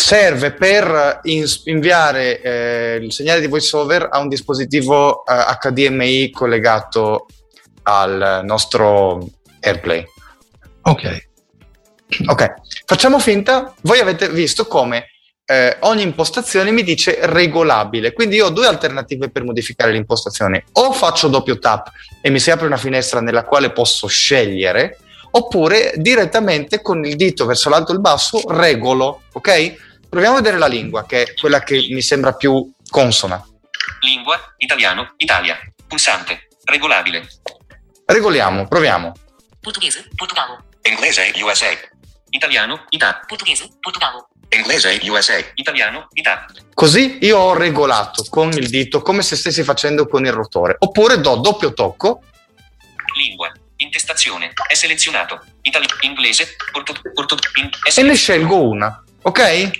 serve 0.00 0.52
per 0.52 1.20
inviare 1.64 2.40
eh, 2.40 2.98
il 3.02 3.12
segnale 3.12 3.40
di 3.40 3.46
voiceover 3.46 4.08
a 4.10 4.18
un 4.18 4.28
dispositivo 4.28 5.24
eh, 5.24 5.32
HDMI 5.60 6.30
collegato 6.30 7.26
al 7.82 8.40
nostro 8.44 9.28
AirPlay. 9.60 10.04
Ok. 10.82 11.28
Ok, 12.26 12.54
facciamo 12.86 13.20
finta, 13.20 13.72
voi 13.82 14.00
avete 14.00 14.28
visto 14.30 14.66
come 14.66 15.10
eh, 15.50 15.76
ogni 15.80 16.02
impostazione 16.02 16.72
mi 16.72 16.82
dice 16.82 17.18
regolabile, 17.22 18.12
quindi 18.12 18.36
io 18.36 18.46
ho 18.46 18.50
due 18.50 18.66
alternative 18.66 19.30
per 19.30 19.44
modificare 19.44 19.92
l'impostazione, 19.92 20.64
o 20.72 20.92
faccio 20.92 21.28
doppio 21.28 21.58
tap 21.58 21.90
e 22.20 22.30
mi 22.30 22.40
si 22.40 22.50
apre 22.50 22.66
una 22.66 22.76
finestra 22.76 23.20
nella 23.20 23.44
quale 23.44 23.70
posso 23.70 24.08
scegliere, 24.08 24.98
oppure 25.32 25.92
direttamente 25.96 26.80
con 26.80 27.04
il 27.04 27.14
dito 27.14 27.46
verso 27.46 27.68
l'alto 27.68 27.92
e 27.92 27.94
il 27.94 28.00
basso 28.00 28.42
regolo, 28.48 29.22
ok? 29.32 29.89
Proviamo 30.10 30.38
a 30.38 30.40
vedere 30.40 30.58
la 30.58 30.66
lingua, 30.66 31.06
che 31.06 31.22
è 31.22 31.34
quella 31.34 31.62
che 31.62 31.86
mi 31.88 32.02
sembra 32.02 32.34
più 32.34 32.68
consona. 32.88 33.40
Lingua, 34.00 34.54
italiano, 34.56 35.14
Italia. 35.18 35.56
Pulsante, 35.86 36.48
regolabile. 36.64 37.28
Regoliamo, 38.06 38.66
proviamo. 38.66 39.12
Portoghese, 39.60 40.08
Portogallo. 40.16 40.64
Inglese, 40.82 41.30
USA. 41.40 41.68
Italiano, 42.30 42.86
Italia. 42.88 43.20
Portoghese, 43.24 43.68
Portogallo. 43.78 44.30
Inglese, 44.48 44.98
USA. 45.04 45.38
Italiano, 45.54 46.08
Italia. 46.14 46.46
Così 46.74 47.18
io 47.20 47.38
ho 47.38 47.54
regolato 47.54 48.24
con 48.28 48.50
il 48.50 48.68
dito 48.68 49.02
come 49.02 49.22
se 49.22 49.36
stessi 49.36 49.62
facendo 49.62 50.08
con 50.08 50.24
il 50.24 50.32
rotore. 50.32 50.74
Oppure 50.76 51.20
do 51.20 51.36
doppio 51.36 51.72
tocco. 51.72 52.22
Lingua, 53.14 53.52
intestazione, 53.76 54.52
è 54.66 54.74
selezionato. 54.74 55.40
Italiano, 55.62 55.94
inglese, 56.00 56.56
porto, 56.72 56.94
porto, 57.14 57.36
in, 57.60 57.70
e 57.96 58.02
ne 58.02 58.16
scelgo 58.16 58.60
una. 58.60 58.99
Ok? 59.22 59.70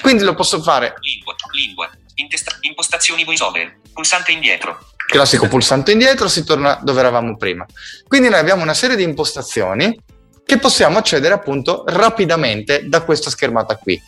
Quindi 0.00 0.22
lo 0.22 0.34
posso 0.34 0.62
fare. 0.62 0.94
Lingua, 1.00 1.34
lingua, 1.52 1.90
intesta- 2.14 2.56
impostazioni 2.60 3.24
voiceover, 3.24 3.78
pulsante 3.92 4.32
indietro. 4.32 4.92
Classico 5.06 5.48
pulsante 5.48 5.92
indietro, 5.92 6.28
si 6.28 6.44
torna 6.44 6.78
dove 6.82 7.00
eravamo 7.00 7.36
prima. 7.36 7.66
Quindi 8.06 8.28
noi 8.28 8.38
abbiamo 8.38 8.62
una 8.62 8.74
serie 8.74 8.96
di 8.96 9.02
impostazioni 9.02 9.98
che 10.44 10.58
possiamo 10.58 10.98
accedere 10.98 11.34
appunto 11.34 11.84
rapidamente 11.86 12.88
da 12.88 13.02
questa 13.02 13.30
schermata 13.30 13.76
qui. 13.76 14.00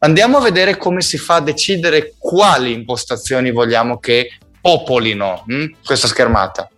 Andiamo 0.00 0.38
a 0.38 0.40
vedere 0.40 0.76
come 0.76 1.00
si 1.02 1.18
fa 1.18 1.36
a 1.36 1.40
decidere 1.40 2.14
quali 2.18 2.72
impostazioni 2.72 3.50
vogliamo 3.50 3.98
che 3.98 4.38
popolino 4.60 5.44
hm, 5.46 5.66
questa 5.84 6.08
schermata. 6.08 6.68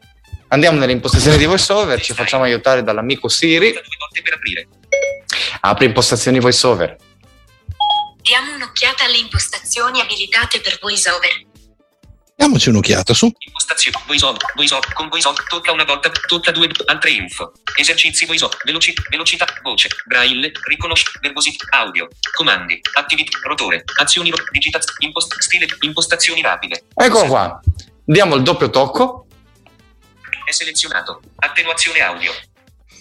Andiamo 0.49 0.79
nelle 0.79 0.93
impostazioni 0.93 1.39
di 1.39 1.45
VoiceOver, 1.45 2.01
ci 2.01 2.13
facciamo 2.13 2.45
aiutare 2.45 2.83
dall'amico 2.83 3.29
Siri. 3.29 3.75
Apri 5.61 5.87
impostazioni 5.87 6.39
VoiceOver. 6.39 6.97
Diamo 8.27 8.55
un'occhiata 8.57 9.05
alle 9.05 9.19
impostazioni 9.19 10.01
abilitate 10.01 10.61
per 10.61 10.81
VoiceOver. 10.81 11.47
Diamoci 12.35 12.71
un'occhiata 12.71 13.15
su. 13.15 13.31
Impostazione, 13.39 13.99
VoiceOver, 14.05 14.41
VoiceOver, 14.57 14.93
con 14.95 15.09
VoiceOver, 15.09 15.45
tocca 15.47 15.71
una 15.71 15.85
volta, 15.85 16.11
tocca 16.11 16.51
due, 16.51 16.69
altre 16.87 17.13
info. 17.13 17.53
Esercizi 17.77 18.27
VoiceOver, 18.27 18.59
veloci, 18.65 18.93
velocità, 19.11 19.47
voce, 19.63 19.91
braille, 20.07 20.51
riconosci, 20.65 21.07
verbosità, 21.21 21.67
audio, 21.71 22.09
comandi, 22.33 22.81
attività, 22.95 23.39
rotore, 23.45 23.85
azioni, 24.01 24.33
digitazione, 24.51 24.99
impost, 25.07 25.39
stile, 25.39 25.69
impostazioni 25.83 26.43
rapide. 26.43 26.83
Ecco 26.97 27.27
qua. 27.27 27.61
Diamo 28.05 28.35
il 28.35 28.43
doppio 28.43 28.71
tocco 28.71 29.27
È 30.45 30.51
selezionato. 30.51 31.21
Attenuazione 31.37 32.01
audio. 32.01 32.33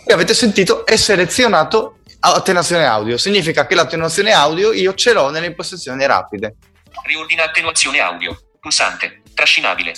e 0.05 0.13
avete 0.13 0.35
sentito 0.35 0.85
è 0.85 0.95
selezionato 0.95 1.97
attenuazione 2.33 2.85
audio. 2.85 3.17
Significa 3.17 3.65
che 3.67 3.75
l'attenuazione 3.75 4.31
audio 4.31 4.71
io 4.73 4.93
ce 4.93 5.13
l'ho 5.13 5.29
nelle 5.29 5.47
impostazioni 5.47 6.05
rapide. 6.05 6.55
Riordina 7.05 7.43
attenuazione 7.43 7.99
audio. 7.99 8.37
Pulsante. 8.59 9.21
Trascinabile. 9.33 9.93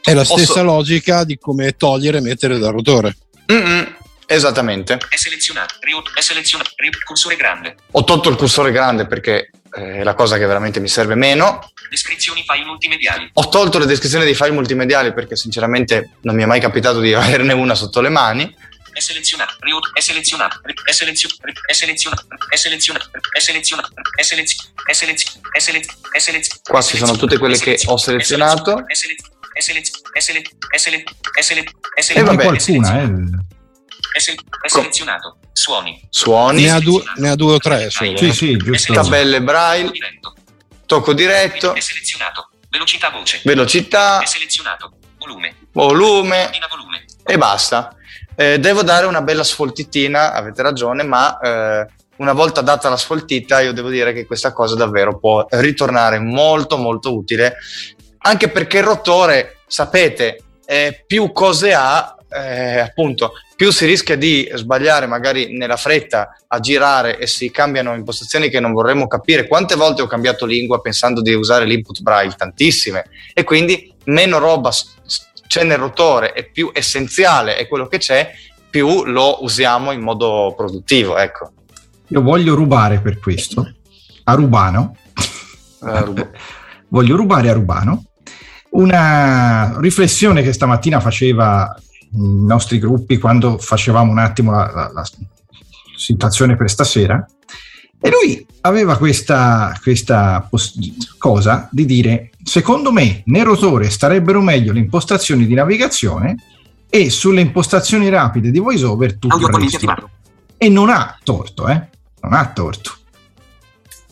È 0.00 0.14
la 0.14 0.22
Posso- 0.22 0.38
stessa 0.38 0.62
logica 0.62 1.24
di 1.24 1.36
come 1.38 1.72
togliere 1.72 2.18
e 2.18 2.20
mettere 2.20 2.58
dal 2.58 2.72
rotore. 2.72 3.16
Mm-mm, 3.52 3.96
esattamente. 4.26 4.98
È 5.08 5.16
selezionato. 5.16 5.74
È 6.14 6.20
selezionato. 6.20 6.70
Cursore 7.04 7.36
grande. 7.36 7.76
Ho 7.92 8.04
tolto 8.04 8.28
il 8.28 8.36
cursore 8.36 8.70
grande 8.70 9.06
perché 9.06 9.50
eh, 9.74 9.98
è 9.98 10.02
la 10.02 10.14
cosa 10.14 10.38
che 10.38 10.46
veramente 10.46 10.80
mi 10.80 10.88
serve 10.88 11.14
meno. 11.14 11.72
Descrizioni 11.90 12.44
file 12.46 12.64
multimediali. 12.64 13.30
Ho 13.34 13.48
tolto 13.48 13.78
le 13.78 13.86
descrizioni 13.86 14.24
dei 14.24 14.34
file 14.34 14.52
multimediali 14.52 15.12
perché 15.12 15.36
sinceramente 15.36 16.10
non 16.22 16.34
mi 16.36 16.42
è 16.42 16.46
mai 16.46 16.60
capitato 16.60 17.00
di 17.00 17.12
averne 17.14 17.52
una 17.52 17.74
sotto 17.74 18.00
le 18.00 18.08
mani. 18.08 18.54
È 18.98 19.00
selezionato. 19.00 19.54
Riord- 19.60 19.92
è 19.94 20.00
selezionato. 20.00 20.60
È 20.84 20.90
selezionato. 20.90 21.42
È 21.66 21.72
selezionato. 21.72 22.26
È 22.50 22.56
selezionato. 22.56 23.10
È 23.30 23.38
selezionato. 23.38 23.90
È 24.16 24.22
selezionato. 24.22 24.72
È 24.84 24.92
selezionato. 24.92 25.48
È 25.52 25.58
selezionato. 25.60 26.08
È 26.10 26.18
selezionato. 26.18 26.70
Qua 26.70 26.82
ci 26.82 26.96
sono 26.96 27.16
tutte 27.16 27.38
quelle 27.38 27.56
che 27.58 27.78
ho 27.86 27.96
selezionato. 27.96 28.84
È 28.88 28.94
selezionato. 28.94 29.36
È 29.52 29.60
selezionato. 29.60 30.10
È 30.12 30.20
selezionato. 30.20 30.66
È 30.68 30.78
selezionato. 30.78 31.30
È 31.38 31.42
selezionato. 31.42 31.78
È 31.94 31.98
E 32.00 32.02
selezionato. 32.02 32.36
vabbè, 32.36 32.44
qualcuna, 32.44 33.02
eh. 33.02 33.12
È 34.14 34.18
sel- 34.18 34.40
è 34.62 34.68
selezionato. 34.68 35.38
Suoni. 35.52 36.06
Suoni, 36.10 36.62
Ne 36.64 36.70
ha, 36.70 36.80
due, 36.80 37.02
ne 37.16 37.28
ha 37.30 37.34
due 37.36 37.54
o 37.54 37.58
tre 37.58 37.90
solo. 37.90 38.16
Sì, 38.16 38.26
eh. 38.26 38.32
sì, 38.32 38.56
giusto. 38.56 38.92
tabelle 38.94 39.40
braille, 39.42 39.92
tocco 40.86 41.12
diretto, 41.12 41.72
È 41.74 41.80
selezionato. 41.80 42.50
Velocità 42.68 43.10
voce. 43.10 43.42
velocità, 43.44 44.20
È 44.20 44.26
selezionato. 44.26 44.92
Volume. 45.18 45.54
volume. 45.72 46.50
e 47.24 47.36
basta. 47.38 47.92
Eh, 48.40 48.60
devo 48.60 48.84
dare 48.84 49.06
una 49.06 49.20
bella 49.20 49.42
sfoltitina, 49.42 50.32
avete 50.32 50.62
ragione, 50.62 51.02
ma 51.02 51.40
eh, 51.40 51.86
una 52.18 52.32
volta 52.32 52.60
data 52.60 52.88
la 52.88 52.96
sfoltita 52.96 53.60
io 53.60 53.72
devo 53.72 53.88
dire 53.88 54.12
che 54.12 54.26
questa 54.26 54.52
cosa 54.52 54.76
davvero 54.76 55.18
può 55.18 55.44
ritornare 55.50 56.20
molto 56.20 56.76
molto 56.76 57.16
utile, 57.16 57.56
anche 58.18 58.48
perché 58.48 58.78
il 58.78 58.84
rotore, 58.84 59.56
sapete, 59.66 60.38
eh, 60.64 61.02
più 61.04 61.32
cose 61.32 61.74
ha, 61.74 62.14
eh, 62.30 62.78
appunto, 62.78 63.32
più 63.56 63.72
si 63.72 63.86
rischia 63.86 64.16
di 64.16 64.48
sbagliare 64.54 65.06
magari 65.06 65.56
nella 65.56 65.76
fretta 65.76 66.36
a 66.46 66.60
girare 66.60 67.18
e 67.18 67.26
si 67.26 67.50
cambiano 67.50 67.96
impostazioni 67.96 68.50
che 68.50 68.60
non 68.60 68.72
vorremmo 68.72 69.08
capire. 69.08 69.48
Quante 69.48 69.74
volte 69.74 70.02
ho 70.02 70.06
cambiato 70.06 70.46
lingua 70.46 70.80
pensando 70.80 71.22
di 71.22 71.32
usare 71.34 71.64
l'input 71.64 72.02
braille? 72.02 72.36
Tantissime. 72.36 73.06
E 73.34 73.42
quindi 73.42 73.92
meno 74.04 74.38
roba 74.38 74.70
c'è 75.48 75.64
nel 75.64 75.78
rotore 75.78 76.32
e 76.34 76.44
più 76.44 76.70
essenziale 76.72 77.56
è 77.56 77.66
quello 77.66 77.88
che 77.88 77.98
c'è, 77.98 78.30
più 78.70 79.04
lo 79.04 79.42
usiamo 79.42 79.90
in 79.90 80.00
modo 80.02 80.54
produttivo. 80.56 81.16
Ecco. 81.16 81.50
Io 82.08 82.22
voglio 82.22 82.54
rubare 82.54 83.00
per 83.00 83.18
questo 83.18 83.74
a 84.24 84.34
Rubano, 84.34 84.94
Eh, 85.82 86.00
rubo- 86.04 86.30
voglio 86.88 87.16
rubare 87.16 87.48
a 87.50 87.54
Rubano 87.54 88.04
una 88.70 89.78
riflessione 89.80 90.42
che 90.42 90.52
stamattina 90.52 91.00
faceva 91.00 91.74
i 92.12 92.44
nostri 92.44 92.78
gruppi 92.78 93.18
quando 93.18 93.58
facevamo 93.58 94.10
un 94.10 94.18
attimo 94.18 94.50
la, 94.52 94.70
la- 94.74 94.90
la 94.92 95.04
situazione 95.96 96.56
per 96.56 96.68
stasera 96.70 97.26
e 98.00 98.10
lui 98.10 98.46
aveva 98.62 98.96
questa, 98.98 99.76
questa 99.82 100.46
pos- 100.48 100.78
cosa 101.16 101.68
di 101.72 101.84
dire 101.86 102.27
secondo 102.42 102.92
me 102.92 103.22
nel 103.26 103.44
rotore 103.44 103.90
starebbero 103.90 104.40
meglio 104.40 104.72
le 104.72 104.80
impostazioni 104.80 105.46
di 105.46 105.54
navigazione 105.54 106.36
e 106.90 107.10
sulle 107.10 107.40
impostazioni 107.40 108.08
rapide 108.08 108.50
di 108.50 108.58
voiceover 108.58 109.18
tu 109.18 109.28
Audio 109.28 110.10
e 110.56 110.68
non 110.68 110.90
ha 110.90 111.18
torto 111.22 111.68
eh? 111.68 111.88
Non 112.20 112.32
ha 112.32 112.50
torto. 112.52 112.96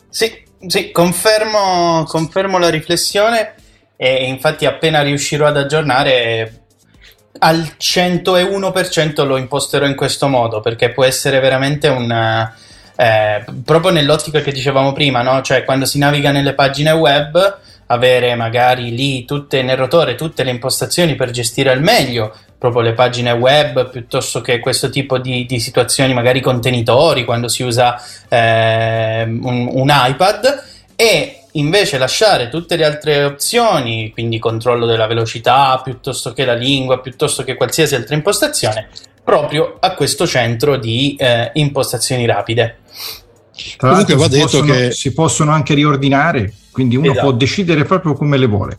Sì, 0.09 0.31
sì, 0.65 0.91
confermo, 0.91 2.05
confermo 2.07 2.57
la 2.57 2.69
riflessione 2.69 3.53
e 3.97 4.25
infatti 4.25 4.65
appena 4.65 5.01
riuscirò 5.01 5.47
ad 5.47 5.57
aggiornare 5.57 6.63
al 7.39 7.75
101% 7.77 9.25
lo 9.25 9.37
imposterò 9.37 9.85
in 9.85 9.95
questo 9.95 10.27
modo 10.27 10.59
perché 10.61 10.91
può 10.91 11.03
essere 11.03 11.39
veramente 11.39 11.87
un... 11.87 12.09
eh, 12.95 13.45
proprio 13.63 13.91
nell'ottica 13.91 14.39
che 14.39 14.51
dicevamo 14.51 14.93
prima, 14.93 15.21
no? 15.21 15.41
Cioè 15.41 15.63
quando 15.63 15.85
si 15.85 15.97
naviga 15.99 16.31
nelle 16.31 16.53
pagine 16.53 16.91
web 16.91 17.59
avere 17.87 18.35
magari 18.35 18.95
lì 18.95 19.25
tutte 19.25 19.61
nel 19.63 19.77
rotore 19.77 20.15
tutte 20.15 20.43
le 20.43 20.51
impostazioni 20.51 21.15
per 21.15 21.31
gestire 21.31 21.71
al 21.71 21.81
meglio 21.81 22.33
proprio 22.57 22.81
le 22.81 22.93
pagine 22.93 23.31
web 23.31 23.89
piuttosto 23.89 24.41
che 24.41 24.59
questo 24.59 24.89
tipo 24.89 25.17
di, 25.19 25.45
di 25.45 25.59
situazioni 25.59 26.13
magari 26.13 26.41
contenitori 26.41 27.23
quando 27.23 27.47
si 27.47 27.63
usa 27.63 28.01
eh, 28.27 29.23
un, 29.23 29.69
un 29.71 29.91
iPad 29.91 30.63
e 30.95 31.43
invece 31.53 31.97
lasciare 31.97 32.49
tutte 32.49 32.75
le 32.75 32.85
altre 32.85 33.23
opzioni, 33.23 34.11
quindi 34.11 34.39
controllo 34.39 34.85
della 34.85 35.07
velocità 35.07 35.79
piuttosto 35.83 36.33
che 36.33 36.45
la 36.45 36.53
lingua, 36.53 36.99
piuttosto 36.99 37.43
che 37.43 37.55
qualsiasi 37.55 37.95
altra 37.95 38.15
impostazione, 38.15 38.89
proprio 39.23 39.77
a 39.79 39.93
questo 39.93 40.25
centro 40.25 40.77
di 40.77 41.15
eh, 41.19 41.51
impostazioni 41.53 42.25
rapide. 42.25 42.79
Tra 43.77 43.89
Comunque 43.89 44.13
l'altro 44.13 44.17
va 44.17 44.27
detto 44.27 44.59
possono, 44.59 44.73
che- 44.73 44.91
si 44.91 45.13
possono 45.13 45.51
anche 45.51 45.73
riordinare, 45.73 46.53
quindi 46.77 46.95
uno 46.95 47.09
Esatto. 47.09 47.29
può 47.29 47.35
decidere 47.35 47.85
proprio 47.85 48.13
come 48.13 48.37
le 48.37 48.45
vuole. 48.45 48.77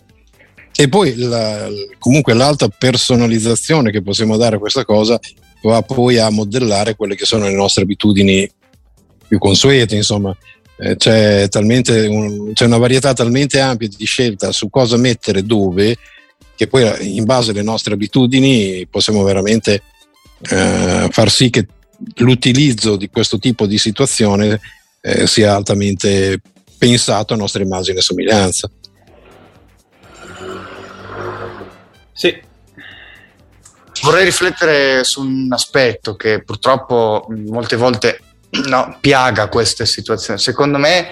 E 0.76 0.88
poi 0.88 1.16
la- 1.16 1.68
comunque 1.98 2.32
l'alta 2.32 2.68
personalizzazione 2.68 3.90
che 3.90 4.02
possiamo 4.02 4.36
dare 4.36 4.54
a 4.54 4.58
questa 4.60 4.84
cosa 4.84 5.18
va 5.64 5.82
poi 5.82 6.16
a 6.16 6.30
modellare 6.30 6.94
quelle 6.94 7.16
che 7.16 7.24
sono 7.24 7.46
le 7.46 7.54
nostre 7.56 7.82
abitudini 7.82 8.48
più 9.26 9.38
consuete, 9.38 9.96
insomma. 9.96 10.32
Eh, 10.78 10.94
c'è, 10.94 11.48
talmente 11.48 12.06
un- 12.06 12.52
c'è 12.52 12.66
una 12.66 12.78
varietà 12.78 13.12
talmente 13.14 13.58
ampia 13.58 13.88
di 13.88 14.04
scelta 14.04 14.52
su 14.52 14.70
cosa 14.70 14.96
mettere 14.96 15.42
dove 15.44 15.96
che 16.54 16.68
poi 16.68 17.16
in 17.16 17.24
base 17.24 17.50
alle 17.50 17.62
nostre 17.62 17.94
abitudini 17.94 18.86
possiamo 18.88 19.24
veramente 19.24 19.82
eh, 20.48 21.08
far 21.10 21.30
sì 21.32 21.50
che 21.50 21.66
l'utilizzo 22.18 22.94
di 22.94 23.08
questo 23.10 23.40
tipo 23.40 23.66
di 23.66 23.76
situazione 23.78 24.60
eh, 25.00 25.26
sia 25.26 25.56
altamente 25.56 26.40
pensato 26.78 27.34
a 27.34 27.36
nostra 27.36 27.62
immagine 27.62 27.98
e 27.98 28.02
somiglianza. 28.02 28.70
Sì, 32.12 32.46
Vorrei 34.02 34.24
riflettere 34.24 35.02
su 35.04 35.22
un 35.22 35.48
aspetto 35.50 36.14
che 36.14 36.42
purtroppo 36.44 37.26
molte 37.46 37.76
volte 37.76 38.20
no, 38.68 38.96
piaga 39.00 39.48
queste 39.48 39.86
situazioni. 39.86 40.38
Secondo 40.38 40.78
me, 40.78 41.08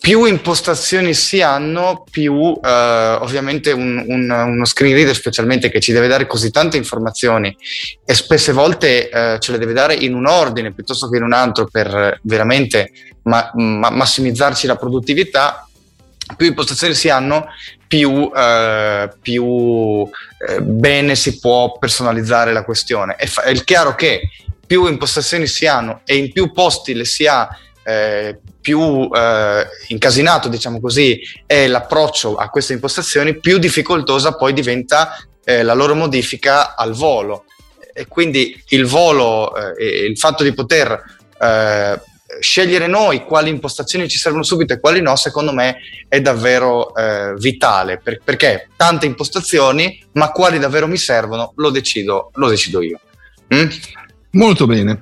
più 0.00 0.24
impostazioni 0.24 1.14
si 1.14 1.40
hanno, 1.40 2.04
più 2.10 2.58
eh, 2.62 3.18
ovviamente 3.20 3.70
un- 3.70 4.04
un- 4.06 4.30
uno 4.30 4.64
screen 4.64 4.94
reader, 4.94 5.14
specialmente 5.14 5.70
che 5.70 5.80
ci 5.80 5.92
deve 5.92 6.08
dare 6.08 6.26
così 6.26 6.50
tante 6.50 6.76
informazioni 6.76 7.56
e 8.04 8.14
spesse 8.14 8.52
volte 8.52 9.08
eh, 9.08 9.36
ce 9.38 9.52
le 9.52 9.58
deve 9.58 9.72
dare 9.72 9.94
in 9.94 10.14
un 10.14 10.26
ordine 10.26 10.72
piuttosto 10.72 11.08
che 11.08 11.18
in 11.18 11.22
un 11.22 11.32
altro 11.32 11.68
per 11.70 11.86
eh, 11.96 12.18
veramente 12.22 12.90
ma- 13.24 13.50
ma- 13.54 13.90
massimizzarci 13.90 14.66
la 14.66 14.76
produttività. 14.76 15.66
Più 16.36 16.46
impostazioni 16.46 16.94
si 16.94 17.08
hanno, 17.08 17.46
più, 17.86 18.30
eh, 18.34 19.10
più 19.20 20.08
eh, 20.48 20.60
bene 20.62 21.14
si 21.14 21.38
può 21.38 21.76
personalizzare 21.78 22.52
la 22.52 22.64
questione. 22.64 23.16
È, 23.16 23.26
fa- 23.26 23.42
è 23.42 23.52
chiaro 23.64 23.94
che 23.94 24.30
più 24.66 24.86
impostazioni 24.86 25.46
si 25.46 25.66
hanno 25.66 26.00
e 26.04 26.16
in 26.16 26.32
più 26.32 26.52
posti 26.52 26.94
le 26.94 27.04
si 27.04 27.26
ha, 27.26 27.48
eh, 27.84 28.38
più 28.60 29.10
eh, 29.12 29.66
incasinato, 29.88 30.48
diciamo 30.48 30.80
così, 30.80 31.20
è 31.44 31.66
l'approccio 31.66 32.36
a 32.36 32.48
queste 32.48 32.72
impostazioni, 32.72 33.38
più 33.38 33.58
difficoltosa 33.58 34.36
poi 34.36 34.52
diventa 34.52 35.16
eh, 35.44 35.62
la 35.62 35.74
loro 35.74 35.94
modifica 35.94 36.76
al 36.76 36.92
volo. 36.92 37.44
E 37.92 38.06
quindi 38.06 38.58
il 38.68 38.86
volo 38.86 39.54
eh, 39.76 40.06
il 40.06 40.16
fatto 40.16 40.42
di 40.42 40.54
poter 40.54 41.20
scegliere 42.42 42.88
noi 42.88 43.24
quali 43.24 43.50
impostazioni 43.50 44.08
ci 44.08 44.18
servono 44.18 44.42
subito 44.42 44.72
e 44.72 44.80
quali 44.80 45.00
no, 45.00 45.14
secondo 45.14 45.52
me 45.52 45.78
è 46.08 46.20
davvero 46.20 46.94
eh, 46.94 47.34
vitale 47.36 47.98
per- 48.02 48.20
perché 48.22 48.68
tante 48.76 49.06
impostazioni, 49.06 50.04
ma 50.12 50.30
quali 50.32 50.58
davvero 50.58 50.88
mi 50.88 50.96
servono, 50.96 51.52
lo 51.56 51.70
decido, 51.70 52.30
lo 52.34 52.48
decido 52.48 52.82
io. 52.82 53.00
Mm? 53.54 53.68
Molto 54.32 54.66
bene. 54.66 55.00